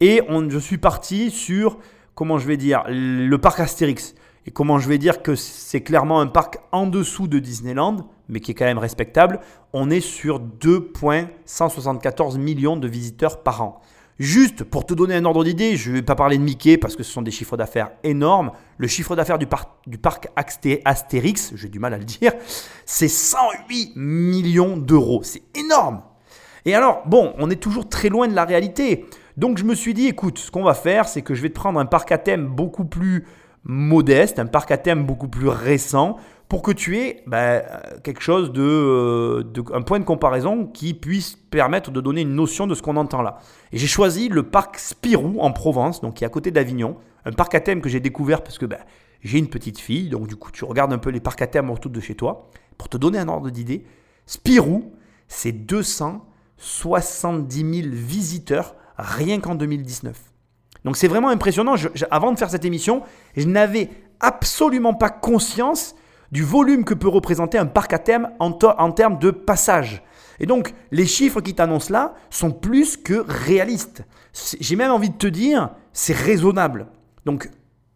[0.00, 1.78] et je suis parti sur,
[2.14, 4.14] comment je vais dire, le parc Astérix.
[4.46, 8.40] Et comment je vais dire que c'est clairement un parc en dessous de Disneyland, mais
[8.40, 9.38] qui est quand même respectable.
[9.72, 13.80] On est sur 2,174 millions de visiteurs par an.
[14.18, 16.96] Juste pour te donner un ordre d'idée, je ne vais pas parler de Mickey parce
[16.96, 18.52] que ce sont des chiffres d'affaires énormes.
[18.76, 22.32] Le chiffre d'affaires du, par- du parc Astérix, j'ai du mal à le dire,
[22.84, 25.22] c'est 108 millions d'euros.
[25.24, 26.02] C'est énorme.
[26.64, 29.06] Et alors, bon, on est toujours très loin de la réalité.
[29.36, 31.54] Donc je me suis dit, écoute, ce qu'on va faire, c'est que je vais te
[31.54, 33.24] prendre un parc à thème beaucoup plus
[33.64, 36.16] modeste, un parc à thème beaucoup plus récent,
[36.52, 37.62] pour que tu aies euh,
[38.04, 42.66] quelque chose euh, de- un point de comparaison qui puisse permettre de donner une notion
[42.66, 43.38] de ce qu'on entend là.
[43.72, 47.32] Et j'ai choisi le parc Spirou en Provence, donc qui est à côté d'Avignon, un
[47.32, 48.80] parc à thème que j'ai découvert parce que ben,
[49.22, 51.70] j'ai une petite fille, donc du coup tu regardes un peu les parcs à thème
[51.70, 52.50] autour de chez toi.
[52.76, 53.86] Pour te donner un ordre d'idée,
[54.26, 54.92] Spirou,
[55.28, 60.20] c'est 270 000 visiteurs rien qu'en 2019.
[60.84, 61.76] Donc c'est vraiment impressionnant.
[62.10, 63.04] Avant de faire cette émission,
[63.38, 63.88] je n'avais
[64.20, 65.94] absolument pas conscience
[66.32, 70.02] du volume que peut représenter un parc à thème en, en termes de passage.
[70.40, 74.04] Et donc les chiffres qui t'annoncent là sont plus que réalistes.
[74.32, 76.88] J'ai même envie de te dire, c'est raisonnable.
[77.26, 77.48] Donc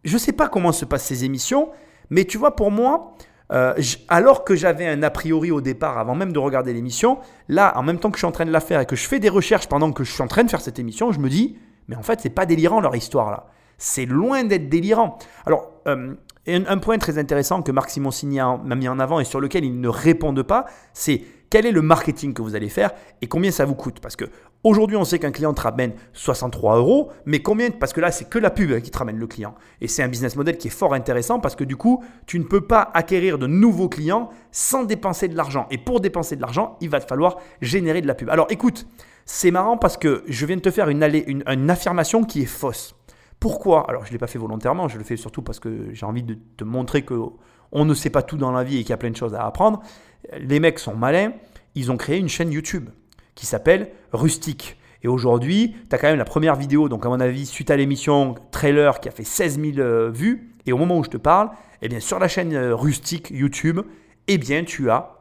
[0.04, 1.70] je ne sais pas comment se passent ces émissions,
[2.10, 3.16] mais tu vois, pour moi,
[3.52, 3.74] euh,
[4.08, 7.18] alors que j'avais un a priori au départ, avant même de regarder l'émission,
[7.48, 9.06] là, en même temps que je suis en train de la faire et que je
[9.06, 11.28] fais des recherches pendant que je suis en train de faire cette émission, je me
[11.28, 13.46] dis, mais en fait, c'est pas délirant leur histoire là.
[13.78, 15.18] C'est loin d'être délirant.
[15.44, 16.14] Alors, euh,
[16.48, 19.40] un, un point très intéressant que Marc Simoncini a- m'a mis en avant et sur
[19.40, 22.90] lequel ils ne répondent pas, c'est quel est le marketing que vous allez faire
[23.22, 24.00] et combien ça vous coûte?
[24.00, 24.24] Parce que
[24.64, 28.28] aujourd'hui, on sait qu'un client te ramène 63 euros, mais combien Parce que là, c'est
[28.28, 29.54] que la pub hein, qui te ramène le client.
[29.80, 32.44] Et c'est un business model qui est fort intéressant parce que du coup, tu ne
[32.44, 35.66] peux pas acquérir de nouveaux clients sans dépenser de l'argent.
[35.70, 38.28] Et pour dépenser de l'argent, il va te falloir générer de la pub.
[38.28, 38.86] Alors écoute,
[39.24, 42.94] c'est marrant parce que je viens de te faire une affirmation qui est fausse.
[43.40, 43.88] Pourquoi?
[43.88, 46.22] Alors je ne l'ai pas fait volontairement, je le fais surtout parce que j'ai envie
[46.22, 47.14] de te montrer que
[47.72, 49.34] on ne sait pas tout dans la vie et qu'il y a plein de choses
[49.34, 49.82] à apprendre.
[50.38, 51.32] Les mecs sont malins,
[51.74, 52.88] ils ont créé une chaîne YouTube
[53.34, 54.76] qui s'appelle Rustique.
[55.02, 57.76] Et aujourd'hui, tu as quand même la première vidéo, donc à mon avis, suite à
[57.76, 60.56] l'émission trailer qui a fait 16 000 euh, vues.
[60.66, 61.50] Et au moment où je te parle,
[61.82, 63.80] eh bien, sur la chaîne euh, Rustique YouTube,
[64.26, 65.16] eh bien, tu as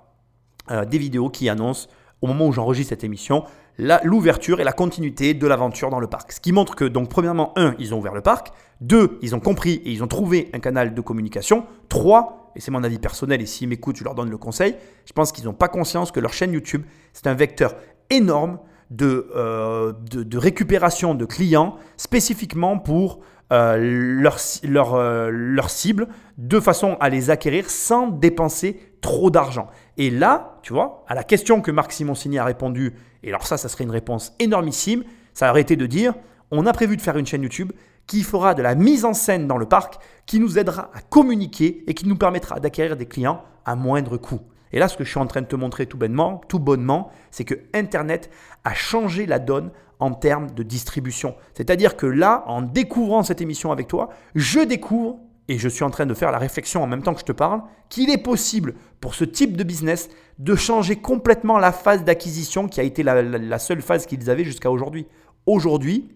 [0.71, 1.87] euh, des vidéos qui annoncent,
[2.21, 3.43] au moment où j'enregistre cette émission,
[3.77, 6.31] l'ouverture et la continuité de l'aventure dans le parc.
[6.31, 8.51] Ce qui montre que, donc, premièrement, un, ils ont ouvert le parc.
[8.81, 11.65] Deux, ils ont compris et ils ont trouvé un canal de communication.
[11.89, 15.13] Trois, et c'est mon avis personnel, et s'ils m'écoutent, je leur donne le conseil, je
[15.13, 16.83] pense qu'ils n'ont pas conscience que leur chaîne YouTube,
[17.13, 17.75] c'est un vecteur
[18.09, 18.59] énorme
[18.91, 23.19] de, euh, de, récupération de clients spécifiquement pour
[23.51, 26.07] euh, leur, leur, euh, leur cible,
[26.37, 29.67] de façon à les acquérir sans dépenser trop d'argent.
[29.97, 33.57] Et là, tu vois, à la question que Marc Simoncini a répondu, et alors ça,
[33.57, 36.13] ça serait une réponse énormissime, ça aurait été de dire,
[36.51, 37.71] on a prévu de faire une chaîne YouTube
[38.07, 41.83] qui fera de la mise en scène dans le parc, qui nous aidera à communiquer
[41.87, 44.41] et qui nous permettra d'acquérir des clients à moindre coût.
[44.71, 47.09] Et là, ce que je suis en train de te montrer tout bonnement, tout bonnement,
[47.31, 48.29] c'est que Internet
[48.63, 51.35] a changé la donne en termes de distribution.
[51.55, 55.89] C'est-à-dire que là, en découvrant cette émission avec toi, je découvre, et je suis en
[55.89, 58.73] train de faire la réflexion en même temps que je te parle, qu'il est possible
[58.99, 63.59] pour ce type de business de changer complètement la phase d'acquisition qui a été la,
[63.59, 65.05] seule phase qu'ils avaient jusqu'à aujourd'hui.
[65.45, 66.09] Aujourd'hui,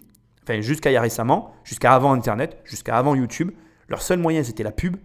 [0.44, 3.52] enfin jusqu'à il y a récemment, jusqu'à avant Internet, jusqu'à avant YouTube,
[3.88, 4.98] leur seul moyen c'était la pub.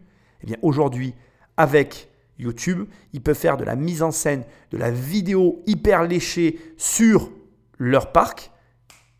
[0.42, 1.14] Eh bien aujourd'hui,
[1.56, 2.08] avec
[2.38, 7.30] YouTube, ils peuvent faire de la mise en scène, de la vidéo hyper léchée sur
[7.78, 8.50] leur parc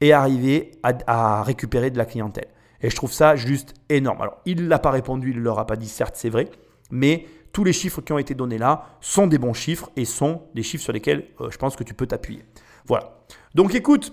[0.00, 2.48] et arriver à récupérer de la clientèle.
[2.85, 4.20] Et je trouve ça juste énorme.
[4.20, 6.51] Alors, il ne l'a pas répondu, il ne leur a pas dit, certes, c'est vrai,
[6.90, 10.42] mais tous les chiffres qui ont été donnés là sont des bons chiffres et sont
[10.55, 12.44] des chiffres sur lesquels euh, je pense que tu peux t'appuyer.
[12.85, 13.25] Voilà.
[13.55, 14.12] Donc, écoute,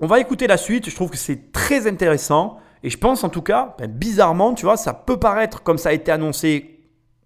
[0.00, 0.88] on va écouter la suite.
[0.88, 2.58] Je trouve que c'est très intéressant.
[2.84, 5.88] Et je pense en tout cas, ben, bizarrement, tu vois, ça peut paraître comme ça
[5.88, 6.84] a été annoncé,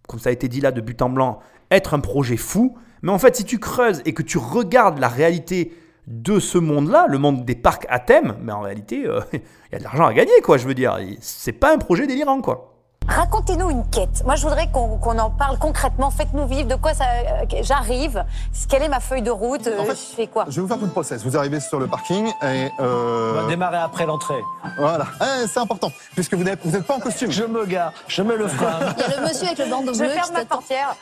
[0.08, 2.78] comme ça a été dit là de but en blanc, être un projet fou.
[3.02, 5.74] Mais en fait, si tu creuses et que tu regardes la réalité
[6.06, 9.40] de ce monde-là, le monde des parcs à thème, mais en réalité, euh, il
[9.72, 10.98] y a de l'argent à gagner, quoi, je veux dire.
[11.20, 12.71] C'est pas un projet délirant, quoi.
[13.08, 14.22] Racontez-nous une quête.
[14.24, 16.10] Moi, je voudrais qu'on en parle concrètement.
[16.10, 16.68] Faites-nous vivre.
[16.68, 18.24] De quoi ça euh, J'arrive.
[18.68, 20.68] Quelle est ma feuille de route Euh, En fait, Je fais quoi Je vais vous
[20.68, 21.22] faire tout le process.
[21.24, 24.40] Vous arrivez sur le parking et On euh, va démarrer après l'entrée.
[24.78, 25.06] voilà.
[25.20, 27.30] Eh, c'est important puisque vous n'êtes pas en costume.
[27.30, 28.78] Je me gare, je mets le frein.
[28.96, 30.96] Il y a le monsieur avec le bandeau Je bleu ferme qui ma portière.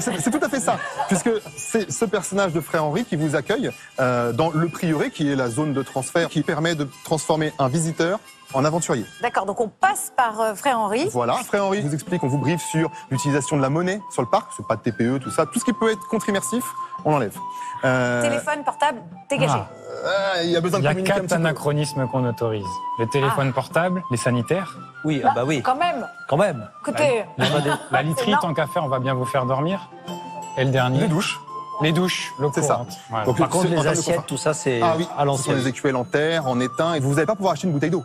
[0.00, 3.70] C'est tout à fait ça, puisque c'est ce personnage de Frère Henri qui vous accueille
[4.00, 7.68] euh, dans le prieuré, qui est la zone de transfert qui permet de transformer un
[7.68, 8.18] visiteur
[8.54, 9.04] en aventurier.
[9.22, 9.46] D'accord.
[9.46, 11.08] Donc, on passe par euh, Frère Henri.
[11.12, 14.28] Voilà, Frère Henri vous explique, on vous briefe sur l'utilisation de la monnaie sur le
[14.28, 16.64] parc, c'est pas de TPE, tout ça, tout ce qui peut être contre-immersif,
[17.04, 17.36] on l'enlève.
[17.84, 19.54] Euh, Téléphone, portable, dégagé.
[19.54, 19.68] Ah.
[20.38, 21.40] euh, il y a besoin Il de y a communiquer un quatre petit peu.
[21.40, 22.64] anachronismes qu'on autorise.
[22.98, 26.06] Les téléphones portables, les sanitaires, Oui, ah bah oui, Quand même.
[26.28, 26.68] quand même.
[26.82, 27.24] Écoutez.
[27.90, 29.90] la literie, tant qu'à faire, on va bien vous faire dormir.
[30.56, 31.38] Et le dernier, Les douches.
[31.82, 32.74] Les douches, l'eau C'est ça.
[33.10, 33.26] courante.
[33.26, 35.08] Donc, Par contre, c'est- en les termes de assiettes, tout ça, c'est Ah oui, à
[35.08, 35.56] ce sont l'ancienne.
[35.58, 38.02] les écuelles en terre, en étain, et vous n'allez pas pouvoir acheter une bouteille d'eau.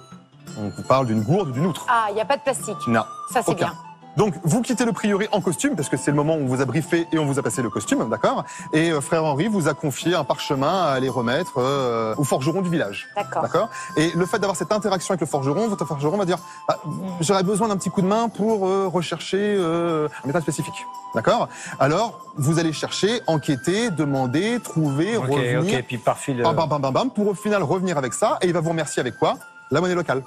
[0.57, 1.85] On vous parle d'une gourde ou d'une outre.
[1.89, 2.77] Ah, il n'y a pas de plastique.
[2.87, 3.03] Non.
[3.31, 3.73] Ça, c'est bien.
[4.17, 6.59] Donc, vous quittez le prieuré en costume, parce que c'est le moment où on vous
[6.61, 8.43] a briefé et on vous a passé le costume, d'accord?
[8.73, 12.61] Et euh, frère Henri vous a confié un parchemin à aller remettre euh, au forgeron
[12.61, 13.07] du village.
[13.15, 13.41] D'accord.
[13.41, 13.69] D'accord?
[13.95, 16.75] Et le fait d'avoir cette interaction avec le forgeron, votre forgeron va dire Ah,
[17.21, 20.85] j'aurais besoin d'un petit coup de main pour euh, rechercher euh, un métal spécifique.
[21.15, 21.47] D'accord?
[21.79, 26.41] Alors, vous allez chercher, enquêter, demander, trouver, Ok, revenir, ok, puis par fil.
[26.41, 28.59] euh, bam, bam, bam, bam, bam, pour au final revenir avec ça, et il va
[28.59, 29.35] vous remercier avec quoi?
[29.71, 30.21] La monnaie locale.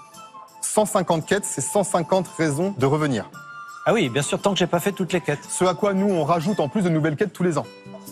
[0.65, 3.31] 150 quêtes, c'est 150 raisons de revenir.
[3.87, 5.45] Ah oui, bien sûr, tant que j'ai pas fait toutes les quêtes.
[5.49, 7.67] Ce à quoi nous, on rajoute en plus de nouvelles quêtes tous les ans.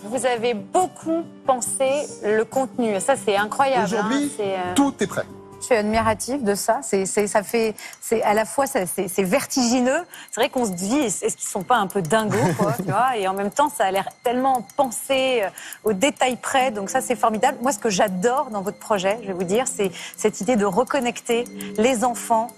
[0.05, 3.01] Vous avez beaucoup pensé le contenu.
[3.01, 3.85] Ça, c'est incroyable.
[3.85, 4.29] Aujourd'hui, hein.
[4.37, 5.25] C'est, euh, Tout est prêt.
[5.63, 6.81] Je suis admirative de ça.
[6.83, 10.05] C'est, ça fait, c'est à la fois, c'est, vertigineux.
[10.33, 12.37] C'est vrai qu'on se dit, est-ce qu'ils sont pas un peu dingos,
[13.17, 15.49] Et en même temps, ça a l'air tellement pensé euh,
[15.85, 16.73] au détail près.
[16.73, 17.59] Donc ça, c'est formidable.
[17.63, 20.65] Moi, ce que j'adore dans votre projet, je vais vous dire, c'est cette idée de
[20.65, 21.45] reconnecter
[21.77, 22.49] les enfants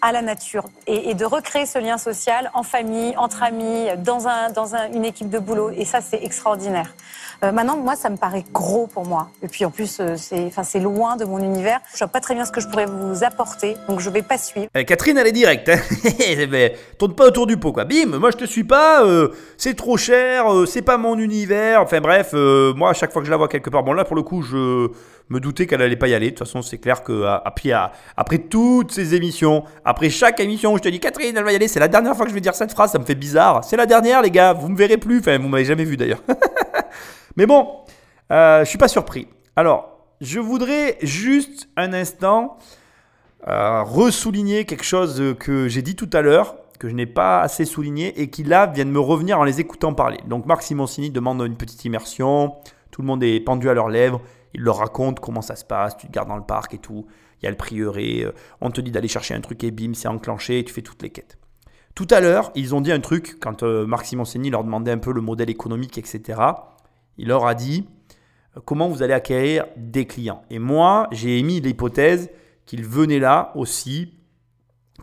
[0.00, 4.50] à la nature et, de recréer ce lien social en famille, entre amis, dans, un,
[4.50, 5.70] dans un- une équipe de boulot.
[5.70, 6.94] Et ça, c'est extraordinaire.
[7.44, 9.28] Euh, maintenant, moi, ça me paraît gros pour moi.
[9.42, 11.80] Et puis, en plus, euh, c'est, loin de mon univers.
[11.92, 14.38] Je vois pas très bien ce que je pourrais vous apporter, donc je vais pas
[14.38, 14.68] suivre.
[14.76, 15.68] Eh, Catherine, elle est directe.
[15.68, 15.78] Hein.
[16.50, 17.84] Mais tourne pas autour du pot, quoi.
[17.84, 21.82] Bim, moi je te suis pas, euh, c'est trop cher, c'est pas mon univers.
[21.82, 24.16] Enfin bref, moi à chaque fois que je la vois quelque part, bon là pour
[24.16, 24.88] le coup, je
[25.28, 26.26] me doutais qu'elle allait pas y aller.
[26.26, 30.88] De toute façon, c'est clair que après, toutes ces émissions, après chaque émission je te
[30.88, 32.72] dis Catherine, elle va y aller, c'est la dernière fois que je vais dire cette
[32.72, 33.64] phrase, ça me fait bizarre.
[33.64, 35.18] C'est la dernière, les gars, vous me verrez plus.
[35.18, 36.22] Enfin, vous m'avez jamais vu d'ailleurs.
[37.36, 37.68] Mais bon,
[38.30, 39.28] euh, je suis pas surpris.
[39.56, 42.58] Alors, je voudrais juste un instant
[43.48, 47.64] euh, ressouligner quelque chose que j'ai dit tout à l'heure, que je n'ai pas assez
[47.64, 50.18] souligné et qui là vient de me revenir en les écoutant parler.
[50.26, 52.54] Donc Marc Simoncini demande une petite immersion,
[52.90, 54.20] tout le monde est pendu à leurs lèvres,
[54.54, 57.06] il leur raconte comment ça se passe, tu te gardes dans le parc et tout,
[57.40, 59.94] il y a le prieuré, euh, on te dit d'aller chercher un truc et bim,
[59.94, 61.38] c'est enclenché, et tu fais toutes les quêtes.
[61.94, 65.12] Tout à l'heure, ils ont dit un truc, quand Marc Simoncini leur demandait un peu
[65.12, 66.40] le modèle économique, etc.,
[67.18, 67.86] il leur a dit
[68.56, 70.42] euh, comment vous allez acquérir des clients.
[70.50, 72.30] Et moi, j'ai émis l'hypothèse
[72.66, 74.14] qu'ils venaient là aussi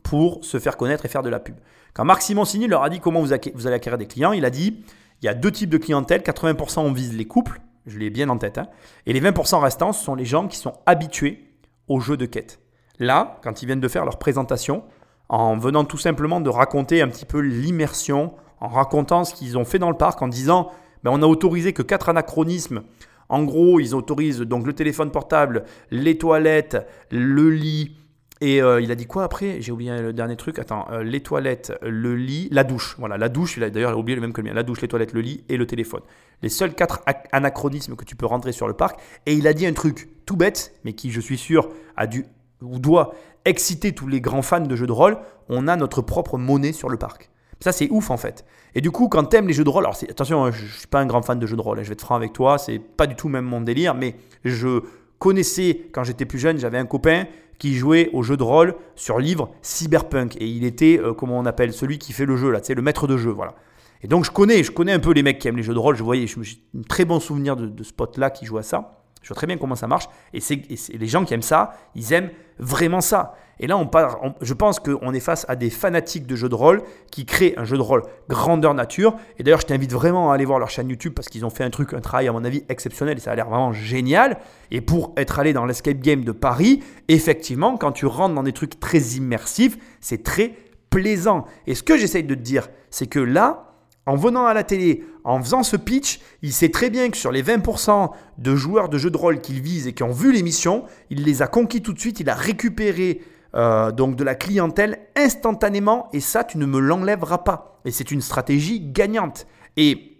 [0.03, 1.55] pour se faire connaître et faire de la pub.
[1.93, 4.83] Quand Marc Simoncini leur a dit comment vous, allez acquérir des clients, il a dit
[5.21, 8.29] il y a deux types de clientèle, 80% on vise les couples, je l'ai bien
[8.29, 8.67] en tête, hein,
[9.05, 11.49] et les 20% restants, ce sont les gens qui sont habitués
[11.87, 12.59] au jeu de quête.
[12.99, 14.83] Là, quand ils viennent de faire leur présentation,
[15.27, 19.65] en venant tout simplement de raconter un petit peu l'immersion, en racontant ce qu'ils ont
[19.65, 20.71] fait dans le parc, en disant
[21.05, 22.83] on a autorisé que quatre anachronismes.
[23.29, 27.95] En gros, ils autorisent donc le téléphone portable, les toilettes, le lit,
[28.41, 29.61] et euh, il a dit quoi après?
[29.61, 30.59] J'ai oublié le dernier truc.
[30.59, 32.95] Attends, euh, les toilettes, le lit, la douche.
[32.97, 34.53] Voilà, la douche, il a d'ailleurs oublié le même que le mien.
[34.53, 36.01] La douche, les toilettes, le lit et le téléphone.
[36.41, 38.99] Les seuls quatre ac- anachronismes que tu peux rentrer sur le parc.
[39.25, 42.25] Et il a dit un truc tout bête, mais qui, je suis sûr, a dû
[42.61, 43.13] ou doit
[43.45, 45.17] exciter tous les grands fans de jeux de rôle.
[45.49, 47.29] On a notre propre monnaie sur le parc.
[47.59, 48.45] Ça, c'est ouf en fait.
[48.75, 50.87] Et du coup, quand t'aimes les jeux de rôle, alors attention, hein, je, je suis
[50.87, 52.57] pas un grand fan de jeux de rôle, hein, je vais être franc avec toi,
[52.57, 54.15] c'est pas du tout même mon délire, mais
[54.45, 54.81] je
[55.17, 57.25] connaissais quand j'étais plus jeune, j'avais un copain
[57.57, 61.45] qui jouait aux jeux de rôle sur livre Cyberpunk et il était, euh, comment on
[61.45, 63.55] appelle, celui qui fait le jeu là, tu le maître de jeu, voilà.
[64.01, 65.79] Et donc je connais, je connais un peu les mecs qui aiment les jeux de
[65.79, 66.39] rôle, je voyais, j'ai
[66.77, 68.95] un très bon souvenir de, ce pote-là qui joue à ça.
[69.21, 70.05] Je vois très bien comment ça marche.
[70.33, 70.63] Et c'est-
[70.93, 72.29] les gens qui aiment ça, ils aiment
[72.59, 73.35] vraiment ça.
[73.61, 76.55] Et là, on part, je pense qu'on est face à des fanatiques de jeux de
[76.55, 76.81] rôle
[77.11, 79.15] qui créent un jeu de rôle grandeur nature.
[79.37, 81.65] Et d'ailleurs, je t'invite vraiment à aller voir leur chaîne YouTube parce qu'ils ont fait
[81.65, 84.37] un truc, un travail à mon avis exceptionnel et ça a l'air vraiment génial.
[84.71, 88.53] Et pour être allé dans l'escape game de Paris, effectivement, quand tu rentres dans des
[88.53, 90.53] trucs très immersifs, c'est très
[90.89, 91.45] plaisant.
[91.67, 93.68] Et ce que j'essaye de te dire, c'est que là,
[94.05, 97.31] en venant à la télé, en faisant ce pitch, il sait très bien que sur
[97.31, 100.85] les 20% de joueurs de jeux de rôle qu'il vise et qui ont vu l'émission,
[101.09, 103.21] il les a conquis tout de suite, il a récupéré
[103.55, 107.81] euh, donc de la clientèle instantanément et ça, tu ne me l'enlèveras pas.
[107.85, 109.47] Et c'est une stratégie gagnante.
[109.77, 110.17] Et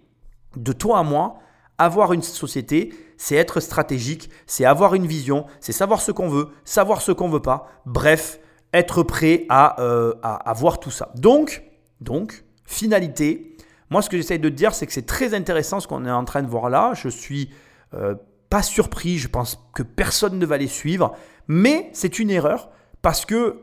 [0.56, 1.38] de toi à moi,
[1.78, 6.50] avoir une société, c'est être stratégique, c'est avoir une vision, c'est savoir ce qu'on veut,
[6.64, 7.68] savoir ce qu'on veut pas.
[7.86, 8.40] Bref,
[8.74, 10.14] être prêt à, euh,
[10.56, 11.12] voir tout ça.
[11.16, 11.64] Donc,
[12.02, 13.56] donc, finalité,
[13.90, 16.12] moi ce que j'essaye de te dire, c'est que c'est très intéressant ce qu'on est
[16.12, 16.94] en train de voir là.
[16.96, 17.50] Je suis
[17.94, 18.16] euh,
[18.50, 21.16] pas surpris, je pense que personne ne va les suivre,
[21.48, 22.70] mais c'est une erreur
[23.02, 23.58] parce que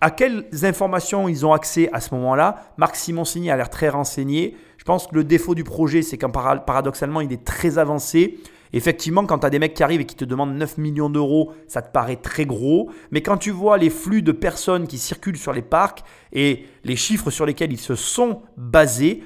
[0.00, 2.72] à quelles informations ils ont accès à ce moment-là?
[2.76, 4.54] Marc Simoncini a l'air très renseigné.
[4.76, 8.38] Je pense que le défaut du projet, c'est qu'en para- paradoxalement, il est très avancé.
[8.74, 11.52] Effectivement, quand tu as des mecs qui arrivent et qui te demandent 9 millions d'euros,
[11.68, 12.90] ça te paraît très gros.
[13.10, 16.02] Mais quand tu vois les flux de personnes qui circulent sur les parcs
[16.32, 19.22] et les chiffres sur lesquels ils se sont basés,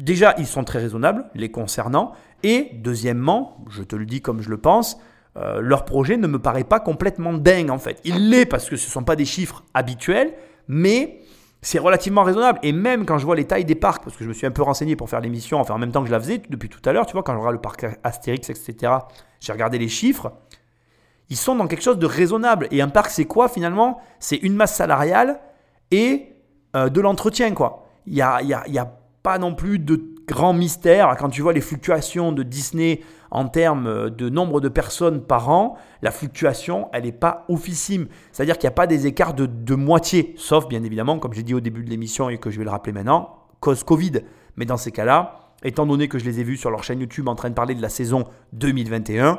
[0.00, 2.12] Déjà, ils sont très raisonnables, les concernant.
[2.42, 4.98] Et deuxièmement, je te le dis comme je le pense,
[5.36, 8.00] euh, leur projet ne me paraît pas complètement dingue en fait.
[8.04, 10.32] Il l'est parce que ce ne sont pas des chiffres habituels,
[10.68, 11.20] mais
[11.60, 12.58] c'est relativement raisonnable.
[12.62, 14.50] Et même quand je vois les tailles des parcs, parce que je me suis un
[14.50, 16.80] peu renseigné pour faire l'émission, enfin en même temps que je la faisais depuis tout
[16.88, 18.94] à l'heure, tu vois, quand je regarde le parc Astérix, etc.,
[19.38, 20.32] j'ai regardé les chiffres,
[21.28, 22.68] ils sont dans quelque chose de raisonnable.
[22.70, 24.00] Et un parc, c'est quoi finalement?
[24.18, 25.40] C'est une masse salariale
[25.90, 26.32] et
[26.74, 27.86] euh, de l'entretien, quoi.
[28.06, 31.14] Il n'y a, y a, y a pas non plus de grand mystère.
[31.18, 33.00] Quand tu vois les fluctuations de Disney
[33.30, 38.08] en termes de nombre de personnes par an, la fluctuation, elle n'est pas oufissime.
[38.32, 41.54] C'est-à-dire qu'il n'y a pas des écarts de, moitié, sauf bien évidemment, comme j'ai dit
[41.54, 44.20] au début de l'émission et que je vais le rappeler maintenant, cause Covid.
[44.56, 47.28] Mais dans ces cas-là, étant donné que je les ai vus sur leur chaîne YouTube
[47.28, 49.38] en train de parler de la saison 2021,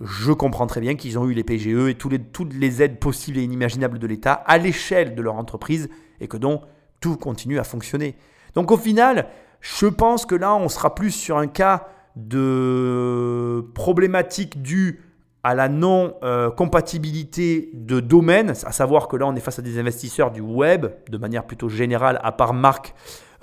[0.00, 3.42] je comprends très bien qu'ils ont eu les PGE et toutes les aides possibles et
[3.42, 5.90] inimaginables de l'État à l'échelle de leur entreprise
[6.20, 6.62] et que donc
[7.00, 8.16] tout continue à fonctionner.
[8.54, 9.26] Donc au final,
[9.60, 15.02] je pense que là, on sera plus sur un cas de problématique due
[15.42, 20.30] à la non-compatibilité de domaines, à savoir que là, on est face à des investisseurs
[20.30, 22.94] du web, de manière plutôt générale, à part Marc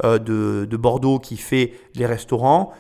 [0.04, 2.72] euh, de, de, Bordeaux qui fait les restaurants,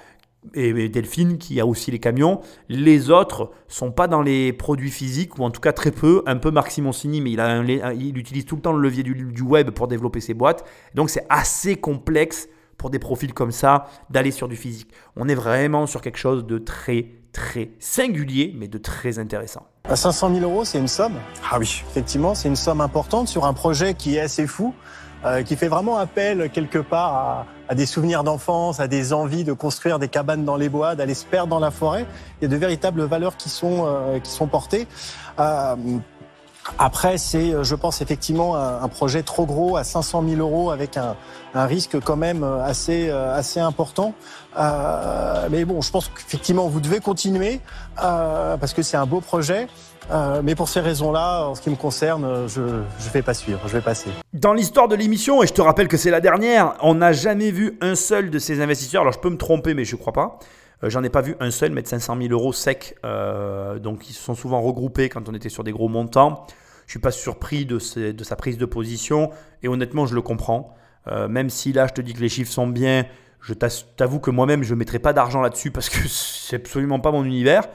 [0.53, 2.41] et Delphine qui a aussi les camions.
[2.69, 6.37] Les autres sont pas dans les produits physiques, ou en tout cas très peu, un
[6.37, 9.71] peu Marc Simoncini, mais il, il utilise tout le temps le levier du, du web
[9.71, 10.65] pour développer ses boîtes.
[10.93, 14.89] Donc c'est assez complexe pour des profils comme ça d'aller sur du physique.
[15.15, 19.67] On est vraiment sur quelque chose de très très singulier, mais de très intéressant.
[19.83, 21.13] À 500 000 euros, c'est une somme?
[21.51, 21.83] Ah oui.
[21.89, 24.73] Effectivement, c'est une somme importante sur un projet qui est assez fou,
[25.27, 29.43] euh, qui fait vraiment appel quelque part à, à des souvenirs d'enfance, à des envies
[29.43, 32.05] de construire des cabanes dans les bois, d'aller se perdre dans la forêt.
[32.41, 34.87] Il y a de véritables valeurs qui sont euh, qui sont portées.
[35.39, 35.75] Euh,
[36.79, 40.97] après, c'est, je pense, effectivement un, un, projet trop gros à 500 000 euros avec
[40.97, 41.15] un,
[41.53, 44.13] un risque quand même assez, assez important.
[44.57, 47.61] Euh, mais bon, je pense qu'effectivement, vous devez continuer
[48.03, 49.67] euh, parce que c'est un beau projet.
[50.09, 53.59] Euh, mais pour ces raisons-là, en ce qui me concerne, je ne vais pas suivre,
[53.65, 54.09] je vais passer.
[54.33, 57.51] Dans l'histoire de l'émission, et je te rappelle que c'est la dernière, on n'a jamais
[57.51, 59.01] vu un seul de ces investisseurs.
[59.01, 60.39] Alors je peux me tromper, mais je ne crois pas.
[60.83, 62.95] Euh, J'en ai pas vu un seul mettre 500 000 euros secs.
[63.03, 66.45] Euh, donc ils se sont souvent regroupés quand on était sur des gros montants.
[66.85, 69.31] Je suis pas surpris de, sa prise de position
[69.61, 70.73] et honnêtement je le comprends.
[71.07, 73.05] Euh, même si là je te dis que les chiffres sont bien,
[73.41, 77.11] je t'avoue que moi-même je ne mettrai pas d'argent là-dessus parce que c'est absolument pas
[77.11, 77.67] mon univers.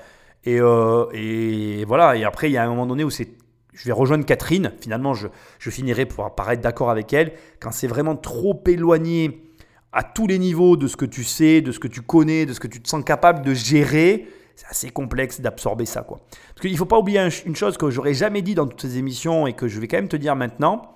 [0.44, 2.16] Et, euh, et, voilà.
[2.16, 3.28] Et après il y a un moment donné où c'est
[3.72, 4.72] je vais rejoindre Catherine.
[4.80, 5.28] Finalement, je,
[5.58, 7.32] finirai pour paraître d'accord avec elle.
[7.60, 9.50] Quand c'est vraiment trop éloigné
[9.92, 12.52] à tous les niveaux de ce que tu sais, de ce que tu connais, de
[12.52, 14.26] ce que tu te sens capable de gérer,
[14.56, 16.02] c'est assez complexe d'absorber ça.
[16.02, 16.20] Quoi.
[16.48, 18.98] Parce qu'il ne faut pas oublier une chose que j'aurais jamais dit dans toutes ces
[18.98, 20.94] émissions et que je vais quand même te dire maintenant.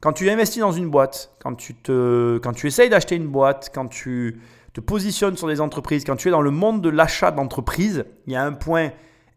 [0.00, 3.70] Quand tu investis dans une boîte, quand tu, te, quand tu essayes d'acheter une boîte,
[3.74, 4.40] quand tu
[4.74, 8.34] te positionnes sur des entreprises, quand tu es dans le monde de l'achat d'entreprise, il
[8.34, 8.90] y a un point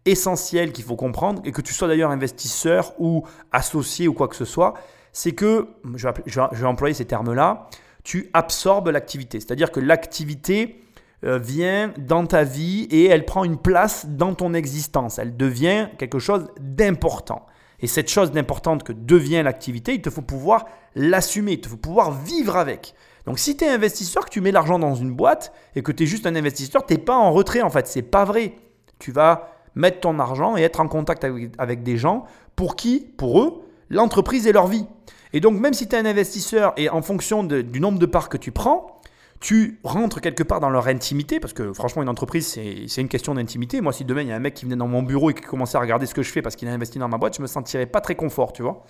[0.06, 4.36] essentiel qu'il faut comprendre, et que tu sois d'ailleurs investisseur ou associé ou quoi que
[4.36, 4.74] ce soit,
[5.14, 7.70] c'est que, je vais, je vais employer ces termes-là,
[8.04, 9.40] tu absorbes l'activité.
[9.40, 10.82] C'est-à-dire que l'activité
[11.24, 15.18] euh, vient dans ta vie et elle prend une place dans ton existence.
[15.20, 17.46] Elle devient quelque chose d'important.
[17.80, 20.66] Et cette chose d'importante que devient l'activité, il te faut pouvoir
[20.96, 22.96] l'assumer, il te faut pouvoir vivre avec.
[23.28, 26.04] Donc si tu es investisseur, que tu mets l'argent dans une boîte et que tu
[26.04, 27.86] es juste un investisseur, tu n'es pas en retrait en fait.
[27.86, 28.54] C'est pas vrai.
[29.00, 31.26] Tu vas mettre ton argent et être en contact
[31.58, 32.24] avec, des gens
[32.56, 34.86] pour qui, pour eux, l'entreprise est leur vie.
[35.34, 38.30] Et donc, même si tu es un investisseur et en fonction du nombre de parts
[38.30, 38.98] que tu prends,
[39.42, 43.36] tu rentres quelque part dans leur intimité, parce que franchement, une entreprise, c'est une question
[43.36, 43.82] d'intimité.
[43.82, 45.42] Moi, si demain, il y a un mec qui venait dans mon bureau et qui
[45.42, 47.42] commençait à regarder ce que je fais parce qu'il a investi dans ma boîte, je
[47.42, 48.86] me sentirais pas très confort, tu vois.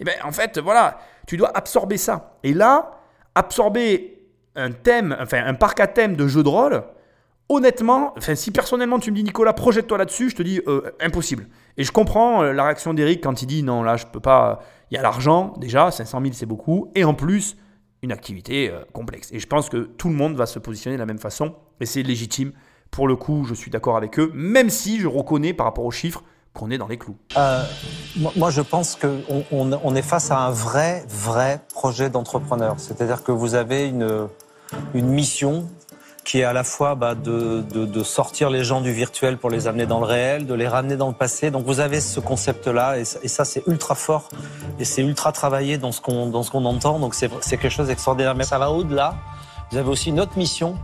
[0.00, 2.38] Et bien, en fait, voilà, tu dois absorber ça.
[2.42, 2.90] Et là,
[3.36, 4.18] absorber
[4.56, 6.82] un thème, enfin, un parc à thème de jeu de rôle,
[7.48, 11.46] honnêtement, si personnellement tu me dis Nicolas, projette-toi là-dessus, je te dis euh, impossible.
[11.76, 14.60] Et je comprends la réaction d'Eric quand il dit non, là, je peux pas
[14.90, 17.56] il y a l'argent, déjà, 500 000 c'est beaucoup, et en plus,
[18.02, 19.30] une activité euh, complexe.
[19.32, 21.86] Et je pense que tout le monde va se positionner de la même façon, et
[21.86, 22.52] c'est légitime.
[22.90, 25.90] Pour le coup, je suis d'accord avec eux, même si je reconnais par rapport aux
[25.90, 26.22] chiffres
[26.56, 27.16] qu'on est dans les clous.
[27.36, 27.62] Euh,
[28.34, 32.76] moi, je pense qu'on on, est face à un vrai, vrai projet d'entrepreneur.
[32.78, 34.28] C'est-à-dire que vous avez une,
[34.94, 35.68] une mission
[36.24, 39.68] qui est à la fois bah, de, de, sortir les gens du virtuel pour les
[39.68, 41.52] amener dans le réel, de les ramener dans le passé.
[41.52, 44.28] Donc vous avez ce concept-là, et, ça c'est ultra fort,
[44.80, 46.98] et c'est ultra travaillé dans ce qu'on qu'on entend.
[46.98, 48.34] Donc c'est quelque chose d'extraordinaire.
[48.34, 49.14] Mais ça va au-delà.
[49.70, 50.76] Vous avez aussi une autre mission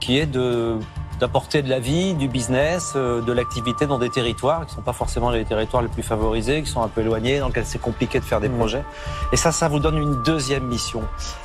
[0.00, 0.78] qui est de
[1.20, 4.92] d'apporter de la vie, du business, euh, de l'activité dans des territoires qui sont pas
[4.92, 8.18] forcément les territoires les plus favorisés, qui sont un peu éloignés, dans lesquels c'est compliqué
[8.18, 8.58] de faire des Mmh.
[8.58, 8.84] projets.
[9.32, 11.02] Et ça, ça vous donne une deuxième mission.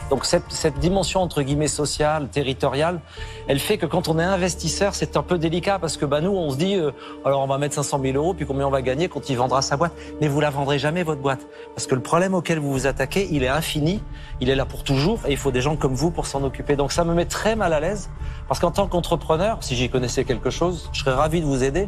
[0.10, 3.00] Donc cette, cette dimension entre guillemets sociale, territoriale,
[3.48, 6.32] elle fait que quand on est investisseur, c'est un peu délicat parce que bah nous,
[6.32, 6.92] on se dit, euh,
[7.26, 9.62] alors on va mettre 500 000 euros, puis combien on va gagner quand il vendra
[9.62, 9.94] sa boîte.
[10.20, 13.30] Mais vous la vendrez jamais votre boîte parce que le problème auquel vous vous attaquez,
[13.32, 14.04] il est infini,
[14.42, 16.76] il est là pour toujours, et il faut des gens comme vous pour s'en occuper.
[16.76, 18.10] Donc ça me met très mal à l'aise
[18.48, 21.88] parce qu'en tant qu'entrepreneur, si j'y connaissais quelque chose, je serais ravi de vous aider.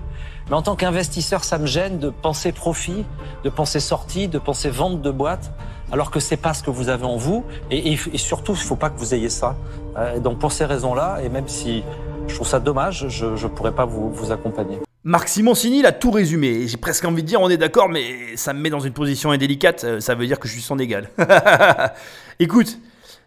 [0.50, 3.06] Mais en tant qu'investisseur, ça me gêne de penser profit,
[3.44, 5.52] de penser sortie, de penser vente de boîte,
[5.92, 7.46] alors que c'est pas ce que vous avez en vous.
[7.72, 9.56] Et, surtout, il faut pas que vous ayez ça.
[9.98, 11.84] Euh, donc pour ces raisons-là, et même si
[12.28, 14.80] je trouve ça dommage, je ne pourrais pas vous, accompagner.
[15.06, 16.66] Marc Simoncini il a tout résumé.
[16.66, 19.32] J'ai presque envie de dire on est d'accord, mais ça me met dans une position
[19.32, 19.84] indélicate.
[19.84, 21.10] euh, Ça veut dire que je suis son égal.
[22.40, 22.80] Écoute,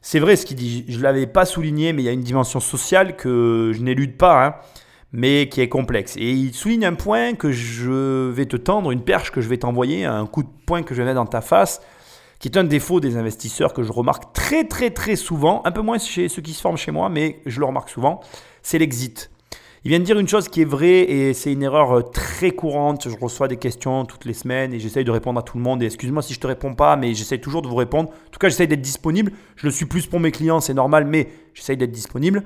[0.07, 0.85] c'est vrai ce qu'il dit.
[0.87, 4.17] Je ne l'avais pas souligné, mais il y a une dimension sociale que je n'élude
[4.17, 4.55] pas, hein,
[5.11, 6.17] mais qui est complexe.
[6.17, 9.57] Et il souligne un point que je vais te tendre, une perche que je vais
[9.57, 11.81] t'envoyer, un coup de poing que je vais mettre dans ta face,
[12.39, 15.81] qui est un défaut des investisseurs que je remarque très très très souvent, un peu
[15.81, 18.21] moins chez ceux qui se forment chez moi, mais je le remarque souvent,
[18.63, 19.33] c'est l'exit.
[19.87, 22.51] Il vient de dire une chose qui est vraie et c'est une erreur euh, très
[22.51, 23.09] courante.
[23.09, 25.81] Je reçois des questions toutes les semaines et j'essaye de répondre à tout le monde.
[25.81, 28.09] Excuse-moi si je te réponds pas, mais j'essaye toujours de vous répondre.
[28.09, 29.31] En tout cas, j'essaye d'être disponible.
[29.55, 32.43] Je le suis plus pour mes clients, c'est normal, mais j'essaye d'être disponible.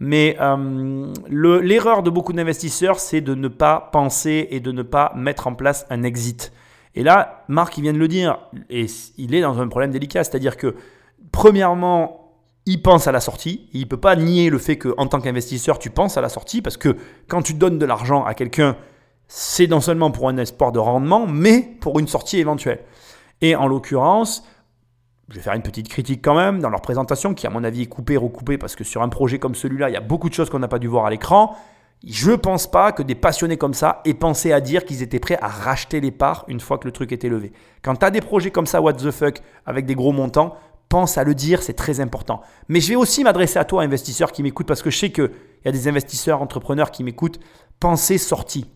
[0.00, 4.82] Mais euh, le- l'erreur de beaucoup d'investisseurs, c'est de ne pas penser et de ne
[4.82, 6.52] pas mettre en place un exit.
[6.96, 8.86] Et là, Marc, il vient de le dire, et
[9.16, 10.74] il est dans un problème délicat, c'est-à-dire que,
[11.30, 12.19] premièrement,
[12.70, 13.68] il pense à la sortie.
[13.72, 16.62] Il ne peut pas nier le fait qu'en tant qu'investisseur, tu penses à la sortie,
[16.62, 16.96] parce que
[17.26, 18.76] quand tu donnes de l'argent à quelqu'un,
[19.26, 22.78] c'est non seulement pour un espoir de rendement, mais pour une sortie éventuelle.
[23.40, 24.44] Et en l'occurrence,
[25.28, 27.82] je vais faire une petite critique quand même dans leur présentation, qui à mon avis
[27.82, 30.34] est coupée, recoupée, parce que sur un projet comme celui-là, il y a beaucoup de
[30.34, 31.56] choses qu'on n'a pas dû voir à l'écran.
[32.06, 35.18] Je ne pense pas que des passionnés comme ça aient pensé à dire qu'ils étaient
[35.18, 37.52] prêts à racheter les parts une fois que le truc était levé.
[37.82, 40.54] Quand tu as des projets comme ça, what the fuck, avec des gros montants,
[40.90, 42.42] pense à le dire, c'est très important.
[42.68, 45.30] Mais je vais aussi m'adresser à toi, investisseur qui m'écoute, parce que je sais qu'il
[45.64, 47.40] y a des investisseurs, entrepreneurs qui m'écoutent.
[47.78, 48.66] Pensez sortie.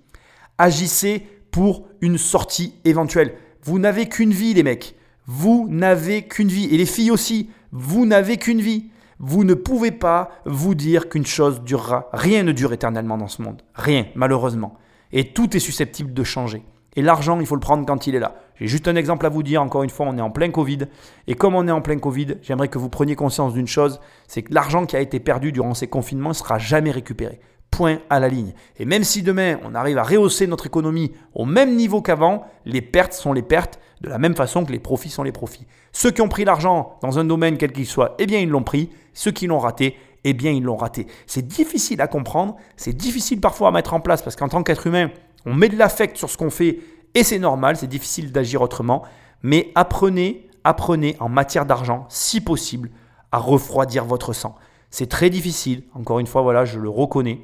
[0.56, 3.34] Agissez pour une sortie éventuelle.
[3.62, 4.96] Vous n'avez qu'une vie, les mecs.
[5.26, 6.72] Vous n'avez qu'une vie.
[6.72, 8.90] Et les filles aussi, vous n'avez qu'une vie.
[9.18, 12.08] Vous ne pouvez pas vous dire qu'une chose durera.
[12.12, 13.62] Rien ne dure éternellement dans ce monde.
[13.74, 14.78] Rien, malheureusement.
[15.12, 16.62] Et tout est susceptible de changer.
[16.94, 18.36] Et l'argent, il faut le prendre quand il est là.
[18.56, 19.62] J'ai juste un exemple à vous dire.
[19.62, 20.80] Encore une fois, on est en plein Covid.
[21.26, 24.42] Et comme on est en plein Covid, j'aimerais que vous preniez conscience d'une chose c'est
[24.42, 27.40] que l'argent qui a été perdu durant ces confinements ne sera jamais récupéré.
[27.70, 28.52] Point à la ligne.
[28.78, 32.82] Et même si demain, on arrive à rehausser notre économie au même niveau qu'avant, les
[32.82, 35.66] pertes sont les pertes de la même façon que les profits sont les profits.
[35.92, 38.62] Ceux qui ont pris l'argent dans un domaine quel qu'il soit, eh bien, ils l'ont
[38.62, 38.90] pris.
[39.12, 41.06] Ceux qui l'ont raté, eh bien, ils l'ont raté.
[41.26, 44.86] C'est difficile à comprendre, c'est difficile parfois à mettre en place parce qu'en tant qu'être
[44.86, 45.10] humain,
[45.46, 46.78] on met de l'affect sur ce qu'on fait
[47.14, 49.02] et c'est normal, c'est difficile d'agir autrement.
[49.42, 52.90] Mais apprenez, apprenez en matière d'argent, si possible,
[53.30, 54.54] à refroidir votre sang.
[54.90, 57.40] C'est très difficile, encore une fois, voilà, je le reconnais.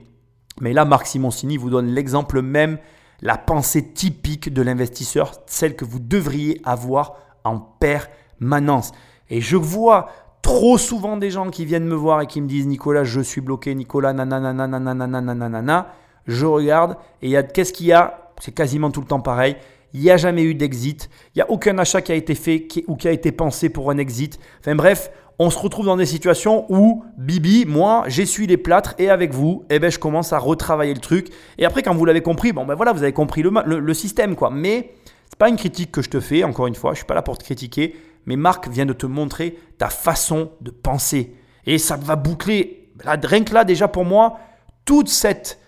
[0.61, 2.79] Mais là, Marc Simoncini vous donne l'exemple même,
[3.23, 8.93] la pensée typique de l'investisseur, celle que vous devriez avoir en permanence.
[9.29, 10.09] Et je vois
[10.43, 13.41] trop souvent des gens qui viennent me voir et qui me disent Nicolas, je suis
[13.41, 15.93] bloqué, Nicolas, nanana, nanana, nanana, nanana.
[16.27, 18.30] Je regarde et qu'est-ce qu'il y a?
[18.41, 19.57] C'est quasiment tout le temps pareil.
[19.93, 21.11] Il n'y a jamais eu d'exit.
[21.35, 23.91] Il n'y a aucun achat qui a été fait ou qui a été pensé pour
[23.91, 24.39] un exit.
[24.61, 29.09] Enfin bref, on se retrouve dans des situations où Bibi, moi, j'essuie les plâtres et
[29.09, 31.29] avec vous, eh ben, je commence à retravailler le truc.
[31.59, 34.37] Et après, quand vous l'avez compris, bon ben voilà, vous avez compris le, le- système
[34.37, 34.51] quoi.
[34.51, 34.93] Mais
[35.29, 36.45] c'est pas une critique que je te fais.
[36.45, 37.97] Encore une fois, je suis pas là pour te critiquer.
[38.27, 41.35] Mais Marc vient de te montrer ta façon de penser
[41.67, 42.91] et ça va boucler.
[43.05, 44.39] Là, rien que là, déjà pour moi,
[44.85, 45.59] toute cette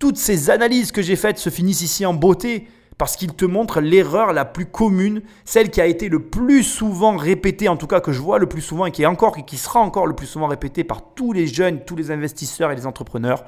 [0.00, 3.80] toutes ces analyses que j'ai faites se finissent ici en beauté parce qu'il te montre
[3.80, 8.00] l'erreur la plus commune, celle qui a été le plus souvent répétée, en tout cas
[8.00, 10.14] que je vois le plus souvent et qui est encore et qui sera encore le
[10.14, 13.44] plus souvent répétée par tous les jeunes, tous les investisseurs et les entrepreneurs.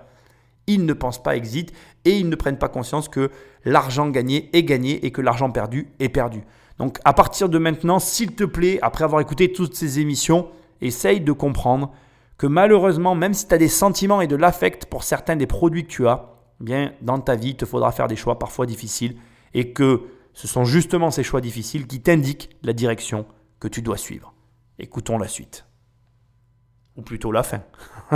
[0.67, 1.73] Ils ne pensent pas exit
[2.05, 3.31] et ils ne prennent pas conscience que
[3.65, 6.43] l'argent gagné est gagné et que l'argent perdu est perdu.
[6.79, 10.49] Donc à partir de maintenant, s'il te plaît, après avoir écouté toutes ces émissions,
[10.83, 11.93] essaye de comprendre
[12.37, 15.85] que malheureusement, même si tu as des sentiments et de l'affect pour certains des produits
[15.85, 19.17] que tu as, bien dans ta vie, il te faudra faire des choix parfois difficiles
[19.55, 20.03] et que
[20.35, 23.27] ce sont justement ces choix difficiles qui t'indiquent la direction
[23.61, 24.33] que tu dois suivre.
[24.79, 25.67] Écoutons la suite.
[26.97, 27.61] Ou plutôt la fin.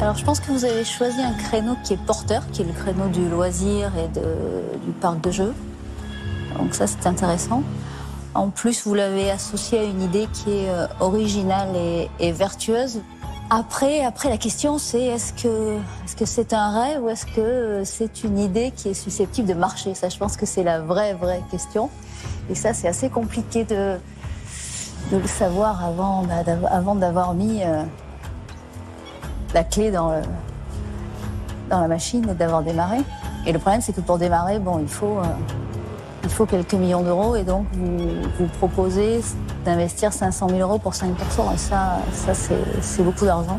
[0.00, 2.72] Alors je pense que vous avez choisi un créneau qui est porteur, qui est le
[2.72, 5.54] créneau du loisir et du parc de jeux.
[6.56, 7.62] Donc ça c'est intéressant.
[8.34, 11.76] En plus vous l'avez associé à une idée qui est euh, originale
[12.18, 13.00] et vertueuse.
[13.54, 15.76] Après, après la question c'est est-ce que
[16.06, 19.52] est-ce que c'est un rêve ou est-ce que c'est une idée qui est susceptible de
[19.52, 19.94] marcher?
[19.94, 21.90] Ça, je pense que c'est la vraie vraie question.
[22.48, 23.98] Et ça, c'est assez compliqué de
[25.10, 27.82] de le savoir avant bah, avant d'avoir mis euh,
[29.52, 30.22] la clé dans
[31.68, 33.00] dans la machine et d'avoir démarré.
[33.44, 35.24] Et le problème, c'est que pour démarrer, bon, il faut euh,
[36.24, 37.98] il faut quelques millions d'euros et donc vous,
[38.38, 39.20] vous proposez
[39.64, 41.06] d'investir 500 000 euros pour 5%.
[41.54, 43.58] Et ça, ça c'est beaucoup d'argent.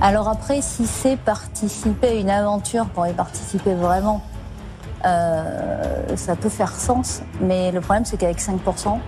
[0.00, 4.20] Alors après, si c'est participer à une aventure pour y participer vraiment,
[5.04, 7.22] euh, ça peut faire sens.
[7.40, 8.98] Mais le problème, c'est qu'avec 5%,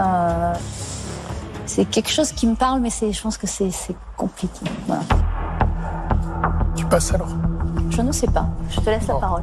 [0.00, 0.54] euh,
[1.66, 4.64] c'est quelque chose qui me parle, mais c'est- je pense que c'est c'est compliqué.
[4.86, 5.02] Voilà.
[6.74, 7.28] Tu passes alors?
[7.90, 8.46] Je ne sais pas.
[8.70, 9.42] Je te laisse la parole.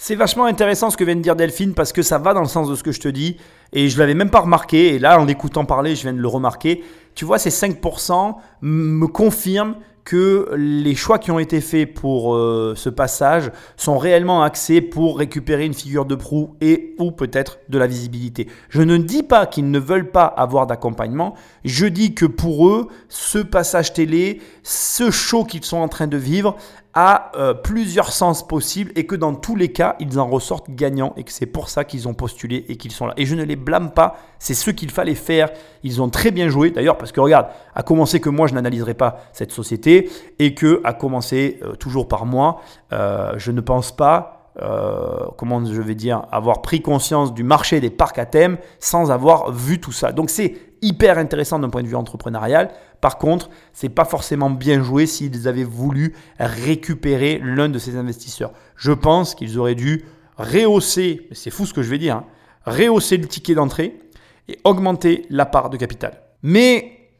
[0.00, 2.46] C'est vachement intéressant ce que vient de dire Delphine parce que ça va dans le
[2.46, 3.36] sens de ce que je te dis
[3.72, 6.28] et je l'avais même pas remarqué et là en l'écoutant parler je viens de le
[6.28, 6.84] remarquer.
[7.16, 9.74] Tu vois ces 5% me confirment
[10.04, 15.18] que les choix qui ont été faits pour euh, ce passage sont réellement axés pour
[15.18, 18.46] récupérer une figure de proue et ou peut-être de la visibilité.
[18.70, 21.34] Je ne dis pas qu'ils ne veulent pas avoir d'accompagnement,
[21.64, 26.16] je dis que pour eux, ce passage télé, ce show qu'ils sont en train de
[26.16, 26.56] vivre
[27.36, 31.22] euh, plusieurs sens possibles et que dans tous les cas, ils en ressortent gagnants et
[31.22, 33.14] que c'est pour ça qu'ils ont postulé et qu'ils sont là.
[33.16, 35.50] Et je ne les blâme pas, c'est ce qu'il fallait faire.
[35.82, 38.94] Ils ont très bien joué d'ailleurs parce que regarde, à commencer que moi je n'analyserai
[38.94, 43.94] pas cette société et que à commencer euh, toujours par moi, euh, je ne pense
[43.94, 44.34] pas
[45.36, 49.52] comment je vais dire, avoir pris conscience du marché des parcs à thème sans avoir
[49.52, 50.10] vu tout ça.
[50.10, 52.70] Donc c'est hyper intéressant d'un point de vue entrepreneurial.
[53.00, 58.52] Par contre, c'est pas forcément bien joué s'ils avaient voulu récupérer l'un de ces investisseurs.
[58.76, 60.04] Je pense qu'ils auraient dû
[60.36, 62.24] rehausser, c'est fou ce que je vais dire, hein,
[62.64, 63.98] rehausser le ticket d'entrée
[64.48, 66.22] et augmenter la part de capital.
[66.42, 67.10] Mais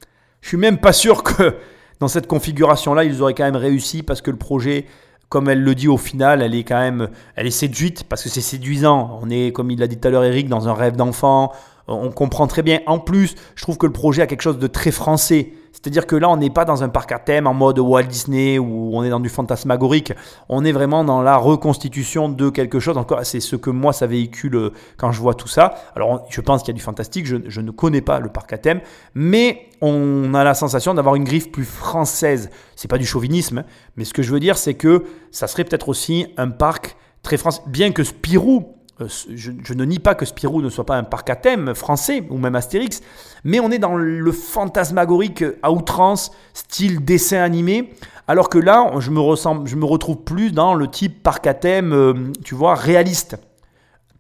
[0.40, 1.56] je suis même pas sûr que
[2.00, 4.86] dans cette configuration-là, ils auraient quand même réussi parce que le projet,
[5.28, 8.28] comme elle le dit au final, elle est quand même, elle est séduite parce que
[8.28, 9.18] c'est séduisant.
[9.20, 11.52] On est, comme il l'a dit tout à l'heure Eric, dans un rêve d'enfant.
[11.88, 12.80] On comprend très bien.
[12.86, 15.52] En plus, je trouve que le projet a quelque chose de très français.
[15.72, 18.58] C'est-à-dire que là, on n'est pas dans un parc à thème en mode Walt Disney
[18.58, 20.12] où on est dans du fantasmagorique.
[20.48, 22.98] On est vraiment dans la reconstitution de quelque chose.
[22.98, 25.76] Encore, c'est ce que moi, ça véhicule euh, quand je vois tout ça.
[25.94, 27.26] Alors, je pense qu'il y a du fantastique.
[27.26, 28.80] Je, ne connais pas le parc à thème,
[29.14, 32.50] mais on a la sensation d'avoir une griffe plus française.
[32.76, 33.64] C'est pas du chauvinisme, hein,
[33.96, 37.36] mais ce que je veux dire, c'est que ça serait peut-être aussi un parc très
[37.36, 37.62] français.
[37.66, 41.30] Bien que Spirou je, je ne nie pas que Spirou ne soit pas un parc
[41.30, 43.00] à thème français ou même Astérix,
[43.44, 47.94] mais on est dans le fantasmagorique à outrance, style dessin animé,
[48.26, 49.20] alors que là, je me,
[49.66, 53.36] je me retrouve plus dans le type parc à thème, euh, tu vois, réaliste,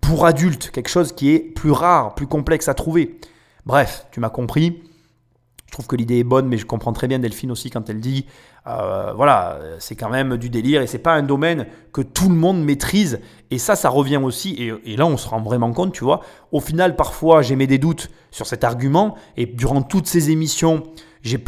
[0.00, 3.20] pour adultes, quelque chose qui est plus rare, plus complexe à trouver.
[3.66, 4.82] Bref, tu m'as compris.
[5.66, 8.00] Je trouve que l'idée est bonne, mais je comprends très bien Delphine aussi quand elle
[8.00, 8.24] dit,
[8.68, 12.34] euh, voilà, c'est quand même du délire et c'est pas un domaine que tout le
[12.34, 13.20] monde maîtrise.
[13.50, 14.54] Et ça, ça revient aussi.
[14.58, 16.20] Et, et là, on se rend vraiment compte, tu vois.
[16.52, 19.16] Au final, parfois, j'ai mis des doutes sur cet argument.
[19.36, 20.82] Et durant toutes ces émissions,
[21.22, 21.38] j'ai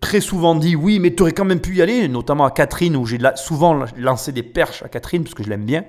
[0.00, 2.96] très souvent dit oui, mais tu aurais quand même pu y aller, notamment à Catherine,
[2.96, 5.84] où j'ai souvent lancé des perches à Catherine, parce que je l'aime bien,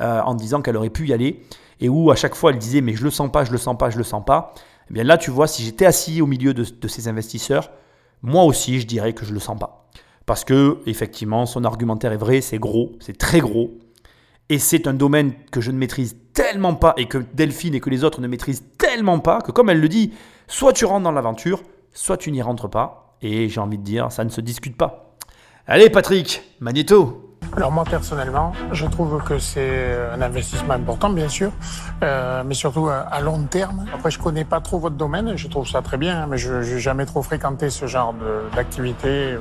[0.00, 1.42] euh, en disant qu'elle aurait pu y aller.
[1.80, 3.76] Et où à chaque fois, elle disait, mais je le sens pas, je le sens
[3.76, 4.54] pas, je le sens pas.
[4.90, 7.70] Eh bien là, tu vois, si j'étais assis au milieu de, de ces investisseurs,
[8.22, 9.85] moi aussi, je dirais que je le sens pas.
[10.26, 13.78] Parce que, effectivement, son argumentaire est vrai, c'est gros, c'est très gros.
[14.48, 17.90] Et c'est un domaine que je ne maîtrise tellement pas et que Delphine et que
[17.90, 20.12] les autres ne maîtrisent tellement pas que, comme elle le dit,
[20.48, 21.62] soit tu rentres dans l'aventure,
[21.92, 23.16] soit tu n'y rentres pas.
[23.22, 25.16] Et j'ai envie de dire, ça ne se discute pas.
[25.66, 27.22] Allez, Patrick, Magneto.
[27.56, 31.52] Alors moi personnellement, je trouve que c'est un investissement important, bien sûr,
[32.02, 33.86] euh, mais surtout à, à long terme.
[33.94, 36.52] Après, je connais pas trop votre domaine, je trouve ça très bien, hein, mais je
[36.52, 38.14] n'ai jamais trop fréquenté ce genre
[38.54, 39.36] d'activité.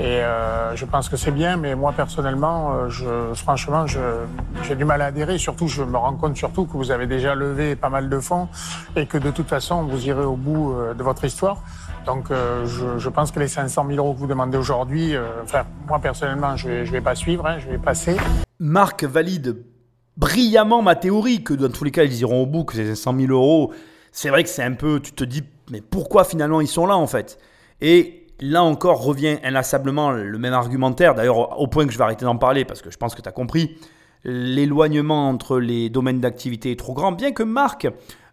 [0.00, 4.84] Et euh, je pense que c'est bien, mais moi personnellement, euh, je, franchement, j'ai du
[4.84, 5.38] mal à adhérer.
[5.38, 8.48] Surtout, je me rends compte surtout que vous avez déjà levé pas mal de fonds
[8.94, 11.62] et que de toute façon, vous irez au bout euh, de votre histoire.
[12.06, 15.42] Donc, euh, je, je pense que les 500 000 euros que vous demandez aujourd'hui, euh,
[15.42, 18.16] enfin, moi personnellement, je vais, je vais pas suivre, hein, je vais passer.
[18.60, 19.62] Marc valide
[20.16, 23.18] brillamment ma théorie que dans tous les cas ils iront au bout, que ces 100
[23.18, 23.72] 000 euros,
[24.10, 26.96] c'est vrai que c'est un peu, tu te dis, mais pourquoi finalement ils sont là
[26.96, 27.38] en fait?
[27.80, 32.24] Et là encore revient inlassablement le même argumentaire, d'ailleurs au point que je vais arrêter
[32.24, 33.76] d'en parler parce que je pense que tu as compris,
[34.24, 37.88] l'éloignement entre les domaines d'activité est trop grand, bien que Marc,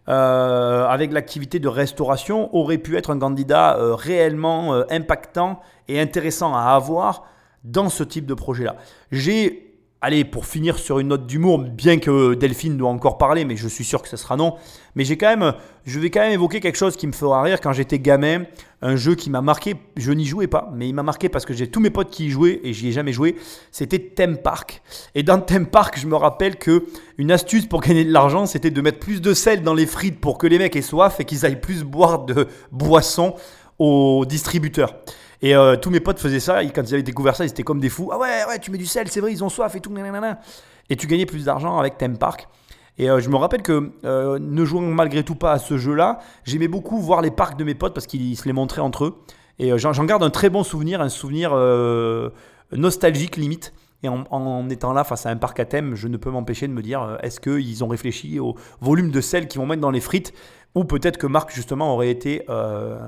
[0.08, 6.00] euh, avec l'activité de restauration, aurait pu être un candidat euh, réellement euh, impactant et
[6.00, 7.24] intéressant à avoir
[7.64, 8.76] dans ce type de projet-là.
[9.10, 9.65] J'ai
[10.00, 13.68] allez, pour finir sur une note d'humour, bien que Delphine doit encore parler, mais je
[13.68, 14.54] suis sûr que ce sera non.
[14.94, 17.60] Mais j'ai quand même, je vais quand même évoquer quelque chose qui me fera rire
[17.60, 18.44] quand j'étais gamin.
[18.82, 21.54] Un jeu qui m'a marqué, je n'y jouais pas, mais il m'a marqué parce que
[21.54, 23.36] j'ai tous mes potes qui y jouaient et j'y ai jamais joué.
[23.72, 24.82] C'était Theme Park.
[25.14, 26.84] Et dans Theme Park, je me rappelle que
[27.18, 30.20] une astuce pour gagner de l'argent, c'était de mettre plus de sel dans les frites
[30.20, 33.34] pour que les mecs aient soif et qu'ils aillent plus boire de boissons
[33.78, 34.94] aux distributeurs.
[35.46, 37.62] Et euh, tous mes potes faisaient ça, et quand ils avaient découvert ça, ils étaient
[37.62, 38.10] comme des fous.
[38.12, 39.94] Ah ouais, ouais, tu mets du sel, c'est vrai, ils ont soif et tout.
[40.90, 42.48] Et tu gagnais plus d'argent avec Theme Park.
[42.98, 46.18] Et euh, je me rappelle que, euh, ne jouant malgré tout pas à ce jeu-là,
[46.42, 49.22] j'aimais beaucoup voir les parcs de mes potes parce qu'ils se les montraient entre eux.
[49.60, 51.54] Et j'en garde un très bon souvenir, un souvenir
[52.72, 53.72] nostalgique limite.
[54.02, 56.66] Et en, en étant là face à un parc à thème, je ne peux m'empêcher
[56.66, 59.92] de me dire est-ce qu'ils ont réfléchi au volume de sel qu'ils vont mettre dans
[59.92, 60.34] les frites?
[60.76, 62.98] Ou peut-être que Marc, justement, aurait été euh,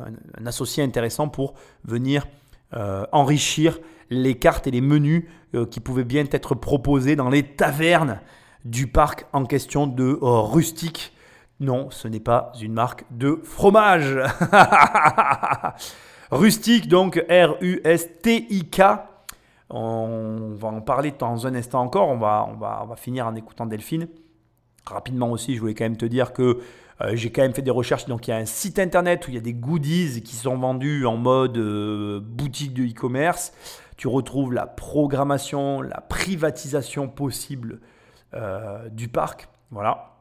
[0.40, 1.52] un, associé intéressant pour
[1.84, 2.26] venir
[2.74, 7.42] euh, enrichir les cartes et les menus euh, qui pouvaient bien être proposés dans les
[7.42, 8.20] tavernes
[8.64, 11.12] du parc en question de Rustique.
[11.60, 14.18] Non, ce n'est pas une marque de fromage.
[16.30, 18.82] Rustique, donc R-U-S-T-I-K.
[19.68, 22.08] On va en parler dans un instant encore.
[22.08, 24.08] On va, on va, on va finir en écoutant Delphine.
[24.86, 26.60] Rapidement aussi, je voulais quand même te dire que
[27.00, 28.06] euh, j'ai quand même fait des recherches.
[28.06, 30.56] Donc, il y a un site internet où il y a des goodies qui sont
[30.56, 33.52] vendus en mode euh, boutique de e-commerce.
[33.96, 37.80] Tu retrouves la programmation, la privatisation possible
[38.34, 39.48] euh, du parc.
[39.70, 40.14] Voilà.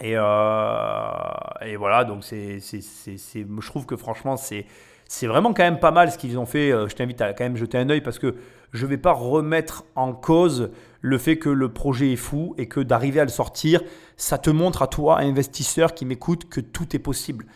[0.00, 4.64] Et, voilà, donc je trouve que franchement, c'est,
[5.06, 6.70] c'est vraiment quand même pas mal ce qu'ils ont fait.
[6.70, 8.34] Je t'invite à quand même jeter un œil parce que
[8.72, 10.70] je ne vais pas remettre en cause
[11.02, 13.82] le fait que le projet est fou et que d'arriver à le sortir,
[14.16, 17.46] ça te montre à toi, investisseur qui m'écoute, que tout est possible.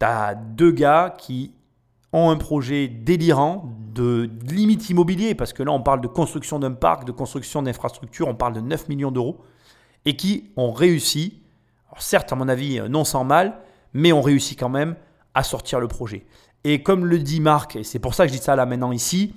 [0.00, 1.54] Tu as deux gars qui
[2.12, 6.72] ont un projet délirant de limite immobilier, parce que là on parle de construction d'un
[6.72, 9.38] parc, de construction d'infrastructures, on parle de 9 millions d'euros,
[10.04, 11.42] et qui ont réussi,
[11.88, 13.60] alors certes à mon avis non sans mal,
[13.92, 14.96] mais ont réussi quand même
[15.34, 16.26] à sortir le projet.
[16.64, 18.90] Et comme le dit Marc, et c'est pour ça que je dis ça là maintenant
[18.90, 19.34] ici,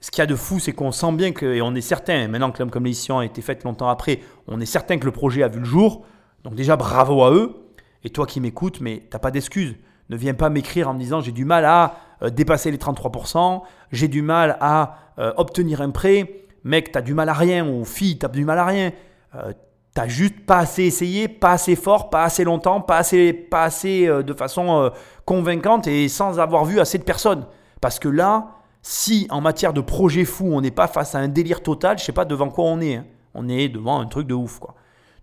[0.00, 2.26] ce qu'il y a de fou, c'est qu'on sent bien que, et on est certain,
[2.26, 5.12] maintenant que l'homme comme l'édition a été faite longtemps après, on est certain que le
[5.12, 6.06] projet a vu le jour.
[6.42, 7.54] Donc déjà, bravo à eux.
[8.02, 9.76] Et toi qui m'écoutes, mais t'as pas d'excuse.
[10.08, 13.62] Ne viens pas m'écrire en me disant j'ai du mal à euh, dépasser les 33%,
[13.92, 16.46] j'ai du mal à euh, obtenir un prêt.
[16.64, 18.92] Mec, t'as du mal à rien, ou fille, t'as du mal à rien.
[19.34, 19.52] Euh,
[19.92, 24.06] t'as juste pas assez essayé, pas assez fort, pas assez longtemps, pas assez, pas assez
[24.06, 24.90] de façon
[25.24, 27.44] convaincante et sans avoir vu assez de personnes.
[27.80, 31.28] Parce que là, si en matière de projet fou, on n'est pas face à un
[31.28, 32.96] délire total, je sais pas devant quoi on est.
[32.96, 33.04] hein.
[33.34, 34.74] On est devant un truc de ouf, quoi.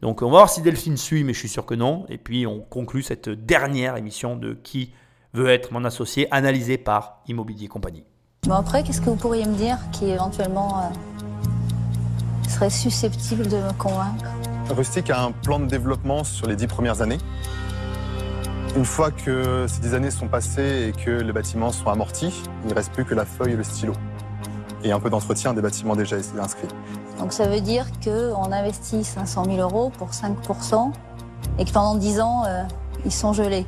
[0.01, 2.05] Donc on va voir si Delphine suit, mais je suis sûr que non.
[2.09, 4.93] Et puis on conclut cette dernière émission de Qui
[5.33, 8.03] veut être mon associé, analysée par Immobilier Compagnie.
[8.43, 13.73] Bon, après, qu'est-ce que vous pourriez me dire qui éventuellement euh, serait susceptible de me
[13.73, 14.25] convaincre?
[14.69, 17.17] Rustic a un plan de développement sur les dix premières années.
[18.77, 22.69] Une fois que ces dix années sont passées et que les bâtiments sont amortis, il
[22.69, 23.93] ne reste plus que la feuille et le stylo.
[24.83, 26.67] Et un peu d'entretien des bâtiments déjà inscrits.
[27.17, 30.91] Donc ça veut dire qu'on investit 500 000 euros pour 5%
[31.57, 32.61] et que pendant 10 ans, euh,
[33.03, 33.65] ils sont gelés.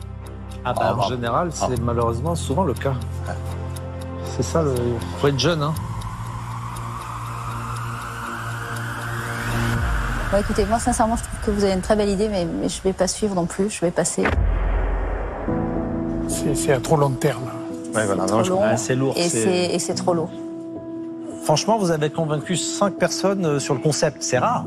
[0.64, 1.82] Ah bah, Ah, en général, c'est Ah.
[1.82, 2.93] malheureusement souvent le cas.
[4.38, 4.76] C'est ça, le...
[5.18, 5.64] faut être jeune.
[5.64, 5.74] Hein.
[10.32, 12.70] Bon, écoutez, moi sincèrement, je trouve que vous avez une très belle idée, mais, mais
[12.70, 14.24] je vais pas suivre non plus, je vais passer.
[16.56, 17.43] C'est à trop long terme.
[17.95, 18.26] Ouais, voilà.
[18.78, 19.14] c'est lourd.
[19.18, 20.30] et c'est- c'est et c'est trop lourd.
[21.43, 24.18] Franchement, vous avez convaincu cinq personnes euh, sur le concept.
[24.22, 24.66] C'est rare.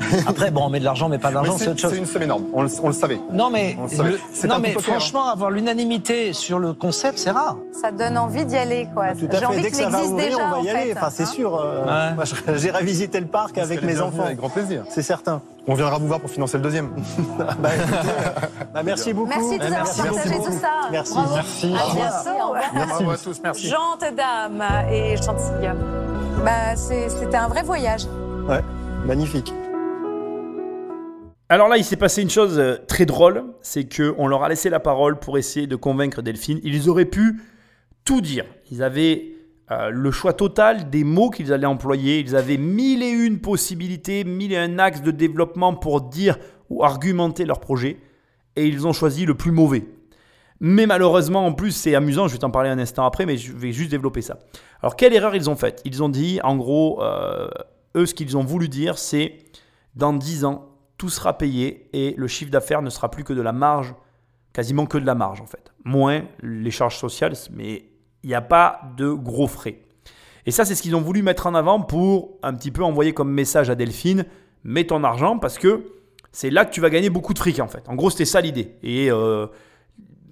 [0.26, 1.92] Après, bon, on met de l'argent, mais pas d'argent, c'est autre chose.
[1.92, 3.20] c'est une somme énorme, on le, on le savait.
[3.32, 7.56] Non, mais, le non, franchement, avoir l'unanimité sur le concept, c'est rare.
[7.80, 9.12] Ça donne envie d'y aller, quoi.
[9.12, 9.46] Tout J'ai à fait.
[9.46, 10.92] envie Dès que que ça va existe ouvrir, déjà, on va en y aller.
[10.96, 11.26] Enfin, c'est hein.
[11.26, 11.54] sûr.
[11.56, 12.14] euh, Ouais.
[12.14, 14.24] moi, je- J'irai visiter le parc avec mes enfants.
[14.24, 14.84] Avec grand plaisir.
[14.88, 15.42] C'est certain.
[15.66, 16.90] On viendra vous voir pour financer le deuxième.
[17.38, 18.08] Bah, écoutez,
[18.74, 19.28] bah, merci beaucoup.
[19.28, 20.68] Merci de nous avoir partagé tout ça.
[20.90, 21.14] Merci.
[21.14, 21.34] Bravo.
[21.34, 21.66] Merci.
[21.74, 22.30] À bientôt.
[22.48, 22.88] revoir.
[22.88, 23.68] Bravo à tous, merci.
[23.68, 25.70] Gente dame et gentille.
[26.44, 28.02] Bah, c'était un vrai voyage.
[28.48, 28.60] Ouais,
[29.06, 29.52] magnifique.
[31.50, 34.48] Alors là, il s'est passé une chose euh, très drôle, c'est que on leur a
[34.48, 36.58] laissé la parole pour essayer de convaincre Delphine.
[36.62, 37.42] Ils auraient pu
[38.04, 38.46] tout dire.
[38.70, 39.34] Ils avaient
[39.70, 42.20] euh, le choix total des mots qu'ils allaient employer.
[42.20, 46.38] Ils avaient mille et une possibilités, mille et un axes de développement pour dire
[46.70, 47.98] ou argumenter leur projet.
[48.56, 49.84] Et ils ont choisi le plus mauvais.
[50.60, 53.52] Mais malheureusement, en plus, c'est amusant, je vais t'en parler un instant après, mais je
[53.52, 54.38] vais juste développer ça.
[54.80, 55.82] Alors, quelle erreur ils ont faite?
[55.84, 57.48] Ils ont dit, en gros, euh,
[57.96, 59.40] eux, ce qu'ils ont voulu dire, c'est
[59.94, 63.42] dans 10 ans, tout sera payé et le chiffre d'affaires ne sera plus que de
[63.42, 63.94] la marge,
[64.52, 65.72] quasiment que de la marge en fait.
[65.84, 67.84] Moins les charges sociales, mais
[68.22, 69.80] il n'y a pas de gros frais.
[70.46, 73.12] Et ça, c'est ce qu'ils ont voulu mettre en avant pour un petit peu envoyer
[73.12, 74.26] comme message à Delphine,
[74.62, 75.84] mets ton argent parce que
[76.32, 77.88] c'est là que tu vas gagner beaucoup de fric en fait.
[77.88, 78.74] En gros, c'était ça l'idée.
[78.82, 79.46] Et euh,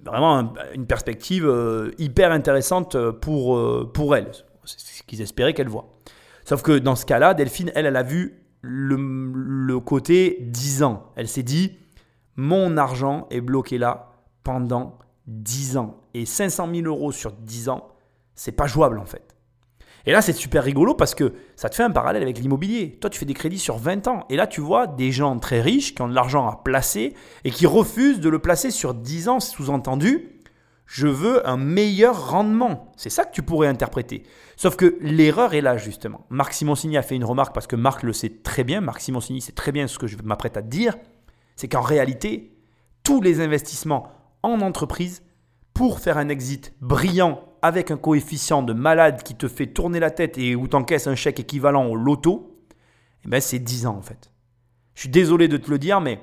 [0.05, 4.31] vraiment une perspective euh, hyper intéressante pour, euh, pour elle.
[4.65, 5.93] C'est ce qu'ils espéraient qu'elle voit.
[6.45, 11.11] Sauf que dans ce cas-là, Delphine, elle, elle a vu le, côté 10 ans.
[11.15, 11.77] Elle s'est dit,
[12.35, 14.97] mon argent est bloqué là pendant
[15.27, 15.97] 10 ans.
[16.13, 17.89] Et 500 000 euros sur 10 ans,
[18.35, 19.35] c'est pas jouable en fait.
[20.05, 22.97] Et là, c'est super rigolo parce que ça te fait un parallèle avec l'immobilier.
[22.99, 24.25] Toi, tu fais des crédits sur 20 ans.
[24.29, 27.13] Et là, tu vois des gens très riches qui ont de l'argent à placer
[27.45, 30.32] et qui refusent de le placer sur 10 ans, sous-entendu.
[30.93, 32.91] Je veux un meilleur rendement.
[32.97, 34.21] C'est ça que tu pourrais interpréter.
[34.55, 36.27] Sauf que l'erreur est là, justement.
[36.29, 38.79] Marc Simoncini a fait une remarque parce que Marc le sait très bien.
[38.79, 40.95] Marc Simoncini sait très bien ce que je m'apprête à te dire.
[41.55, 42.55] C'est qu'en réalité,
[43.01, 44.11] tous les investissements
[44.43, 45.23] en entreprise,
[45.73, 50.11] pour faire un exit brillant avec un coefficient de malade qui te fait tourner la
[50.11, 52.55] tête et où tu encaisses un chèque équivalent au loto,
[53.25, 54.31] eh ben c'est 10 ans en fait.
[54.93, 56.21] Je suis désolé de te le dire, mais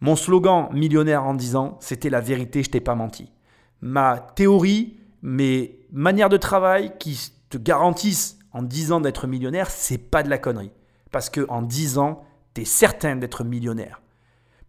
[0.00, 3.32] mon slogan millionnaire en 10 ans, c'était la vérité, je t'ai pas menti.
[3.80, 9.98] Ma théorie, mes manières de travail qui te garantissent en 10 ans d'être millionnaire, c'est
[9.98, 10.72] pas de la connerie.
[11.10, 12.24] Parce que en 10 ans,
[12.54, 14.00] tu es certain d'être millionnaire.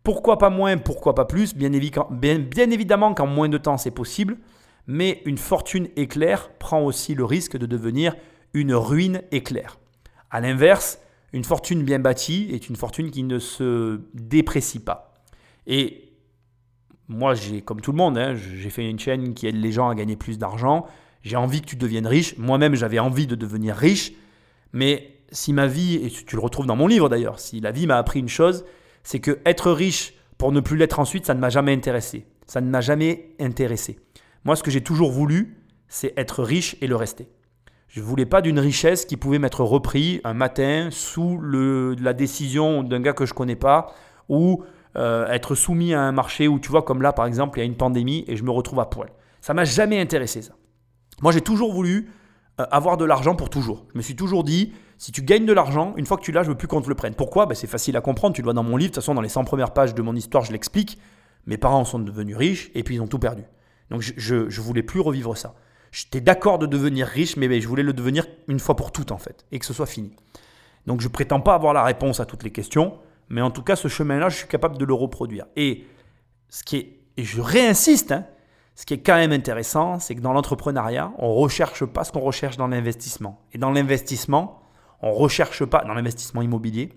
[0.03, 1.55] Pourquoi pas moins, pourquoi pas plus?
[1.55, 4.37] Bien, bien évidemment qu'en moins de temps c'est possible,
[4.87, 8.15] mais une fortune éclair prend aussi le risque de devenir
[8.53, 9.77] une ruine éclair.
[10.31, 10.99] A l'inverse,
[11.33, 15.13] une fortune bien bâtie est une fortune qui ne se déprécie pas.
[15.67, 16.10] Et
[17.11, 19.89] moi, j'ai comme tout le monde, hein, j'ai fait une chaîne qui aide les gens
[19.89, 20.85] à gagner plus d'argent.
[21.23, 22.37] J'ai envie que tu deviennes riche.
[22.37, 24.13] Moi-même, j'avais envie de devenir riche.
[24.73, 27.85] Mais si ma vie, et tu le retrouves dans mon livre d'ailleurs, si la vie
[27.85, 28.65] m'a appris une chose,
[29.03, 32.25] c'est que être riche pour ne plus l'être ensuite, ça ne m'a jamais intéressé.
[32.47, 33.99] Ça ne m'a jamais intéressé.
[34.45, 35.57] Moi, ce que j'ai toujours voulu,
[35.87, 37.27] c'est être riche et le rester.
[37.89, 42.83] Je ne voulais pas d'une richesse qui pouvait m'être repris un matin sous la décision
[42.83, 43.93] d'un gars que je ne connais pas
[44.29, 44.63] ou
[44.97, 47.63] euh, être soumis à un marché où tu vois comme là par exemple il y
[47.63, 49.09] a une pandémie et je me retrouve à poil.
[49.41, 50.53] Ça m'a jamais intéressé ça.
[51.21, 52.09] Moi j'ai toujours voulu
[52.59, 53.85] euh, avoir de l'argent pour toujours.
[53.93, 56.43] Je me suis toujours dit si tu gagnes de l'argent, une fois que tu l'as,
[56.43, 57.15] je veux plus qu'on te le prenne.
[57.15, 57.45] Pourquoi?
[57.45, 59.21] Ben, C'est facile à comprendre, tu le vois dans mon livre, de toute façon dans
[59.21, 60.99] les 100 premières pages de mon histoire je l'explique.
[61.47, 63.43] Mes parents sont devenus riches et puis ils ont tout perdu.
[63.89, 65.55] Donc je ne voulais plus revivre ça.
[65.91, 69.17] J'étais d'accord de devenir riche, mais je voulais le devenir une fois pour toutes en
[69.17, 70.15] fait, et que ce soit fini.
[70.87, 72.97] Donc je prétends pas avoir la réponse à toutes les questions,
[73.31, 75.45] mais en tout cas ce chemin-là, je suis capable de le reproduire.
[75.55, 75.85] Et
[76.49, 78.25] ce qui est, et je réinsiste, hein,
[78.75, 82.11] ce qui est quand même intéressant, c'est que dans l'entrepreneuriat, on ne recherche pas ce
[82.11, 83.41] qu'on recherche dans l'investissement.
[83.53, 84.61] Et dans l'investissement,
[85.01, 86.89] on recherche pas, dans l'investissement immobilier,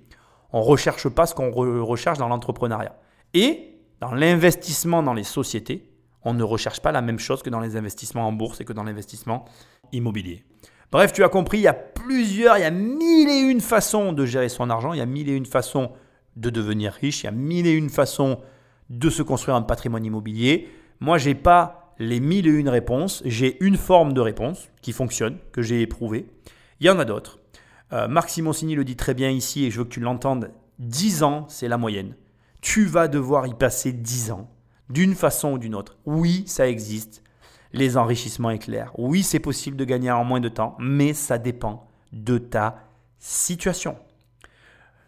[0.53, 2.97] on ne recherche pas ce qu'on recherche dans l'entrepreneuriat.
[3.32, 5.91] Et dans l'investissement dans les sociétés,
[6.22, 8.72] on ne recherche pas la même chose que dans les investissements en bourse et que
[8.72, 9.45] dans l'investissement
[9.93, 10.45] immobilier.
[10.91, 14.12] Bref, tu as compris, il y a plusieurs, il y a mille et une façons
[14.12, 15.91] de gérer son argent, il y a mille et une façons
[16.37, 18.41] de devenir riche, il y a mille et une façons
[18.91, 20.68] de se construire un patrimoine immobilier.
[21.01, 24.93] Moi, je n'ai pas les mille et une réponses, j'ai une forme de réponse qui
[24.93, 26.26] fonctionne, que j'ai éprouvée.
[26.80, 27.39] Il y en a d'autres.
[27.93, 31.22] Euh, Marc Simoncini le dit très bien ici et je veux que tu l'entendes, 10
[31.22, 32.16] ans, c'est la moyenne.
[32.61, 34.51] Tu vas devoir y passer 10 ans
[34.91, 35.97] d'une façon ou d'une autre.
[36.05, 37.22] Oui, ça existe.
[37.72, 38.93] Les enrichissements éclairs.
[38.99, 42.85] Oui, c'est possible de gagner en moins de temps, mais ça dépend de ta
[43.18, 43.97] situation.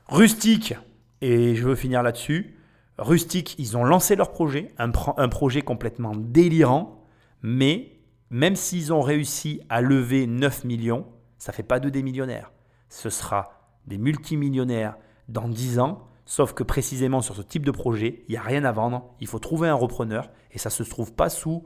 [0.09, 0.74] Rustique,
[1.21, 2.57] et je veux finir là-dessus.
[2.99, 7.05] Rustique, ils ont lancé leur projet, un, un projet complètement délirant,
[7.43, 7.93] mais
[8.31, 11.07] même s'ils ont réussi à lever 9 millions,
[11.39, 12.53] ça ne fait pas de des millionnaires.
[12.89, 13.51] Ce sera
[13.87, 14.97] des multimillionnaires
[15.29, 18.64] dans 10 ans Sauf que précisément sur ce type de projet, il n'y a rien
[18.64, 21.64] à vendre, il faut trouver un repreneur et ça ne se trouve pas sous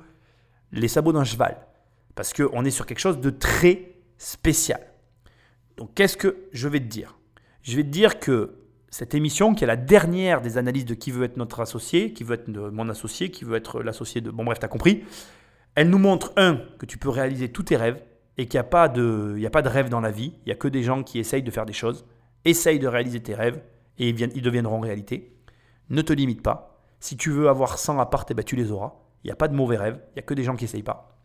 [0.70, 1.66] les sabots d'un cheval.
[2.14, 4.80] Parce qu'on est sur quelque chose de très spécial.
[5.78, 7.18] Donc qu'est-ce que je vais te dire?
[7.62, 8.59] Je vais te dire que
[8.90, 12.24] cette émission, qui est la dernière des analyses de qui veut être notre associé, qui
[12.24, 14.30] veut être mon associé, qui veut être l'associé de...
[14.30, 15.04] Bon bref, tu as compris.
[15.76, 18.02] Elle nous montre, un, que tu peux réaliser tous tes rêves
[18.36, 20.34] et qu'il n'y a, pas de, a pas de rêve dans la vie.
[20.44, 22.04] Il n'y a que des gens qui essayent de faire des choses.
[22.44, 23.62] Essaye de réaliser tes rêves
[23.98, 25.36] et ils, deviendront réalité.
[25.88, 26.82] Ne te limite pas.
[26.98, 28.94] Si tu veux avoir 100 appart, eh ben, tu les auras.
[29.22, 30.82] Il n'y a pas de mauvais rêves, il n'y a que des gens qui n'essayent
[30.82, 31.18] pas.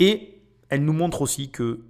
[0.00, 1.86] Et elle nous montre aussi que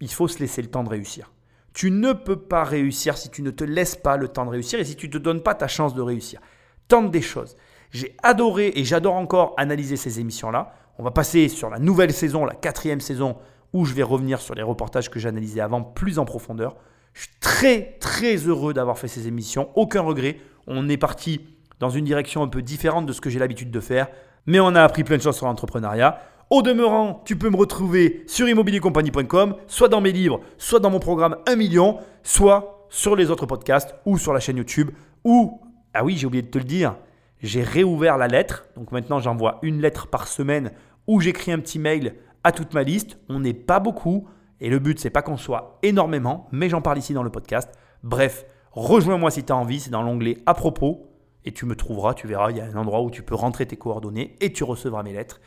[0.00, 1.31] il faut se laisser le temps de réussir.
[1.72, 4.78] Tu ne peux pas réussir si tu ne te laisses pas le temps de réussir
[4.78, 6.40] et si tu ne te donnes pas ta chance de réussir.
[6.88, 7.56] Tente des choses.
[7.90, 10.74] J'ai adoré et j'adore encore analyser ces émissions-là.
[10.98, 13.36] On va passer sur la nouvelle saison, la quatrième saison,
[13.72, 16.76] où je vais revenir sur les reportages que j'analysais avant plus en profondeur.
[17.14, 20.38] Je suis très très heureux d'avoir fait ces émissions, aucun regret.
[20.66, 21.40] On est parti
[21.80, 24.08] dans une direction un peu différente de ce que j'ai l'habitude de faire,
[24.46, 26.20] mais on a appris plein de choses sur l'entrepreneuriat.
[26.52, 30.98] Au demeurant, tu peux me retrouver sur immobiliercompagnie.com, soit dans mes livres, soit dans mon
[30.98, 34.90] programme 1 million, soit sur les autres podcasts ou sur la chaîne YouTube.
[35.24, 35.62] Ou,
[35.94, 36.96] ah oui, j'ai oublié de te le dire,
[37.42, 38.66] j'ai réouvert la lettre.
[38.76, 40.72] Donc maintenant, j'envoie une lettre par semaine
[41.06, 43.16] où j'écris un petit mail à toute ma liste.
[43.30, 44.28] On n'est pas beaucoup.
[44.60, 47.70] Et le but, c'est pas qu'on soit énormément, mais j'en parle ici dans le podcast.
[48.02, 51.11] Bref, rejoins-moi si tu as envie, c'est dans l'onglet à propos.
[51.44, 53.66] Et tu me trouveras, tu verras, il y a un endroit où tu peux rentrer
[53.66, 55.40] tes coordonnées et tu recevras mes lettres.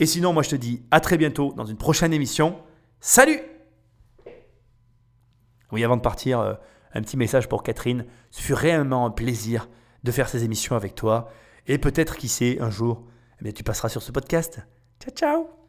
[0.00, 2.56] Et sinon, moi je te dis à très bientôt dans une prochaine émission.
[3.00, 3.40] Salut
[5.72, 6.54] Oui, avant de partir, euh,
[6.94, 8.06] un petit message pour Catherine.
[8.30, 9.68] Ce fut réellement un plaisir
[10.02, 11.28] de faire ces émissions avec toi.
[11.66, 13.04] Et peut-être, qui sait, un jour,
[13.44, 14.60] eh tu passeras sur ce podcast.
[15.00, 15.65] Ciao, ciao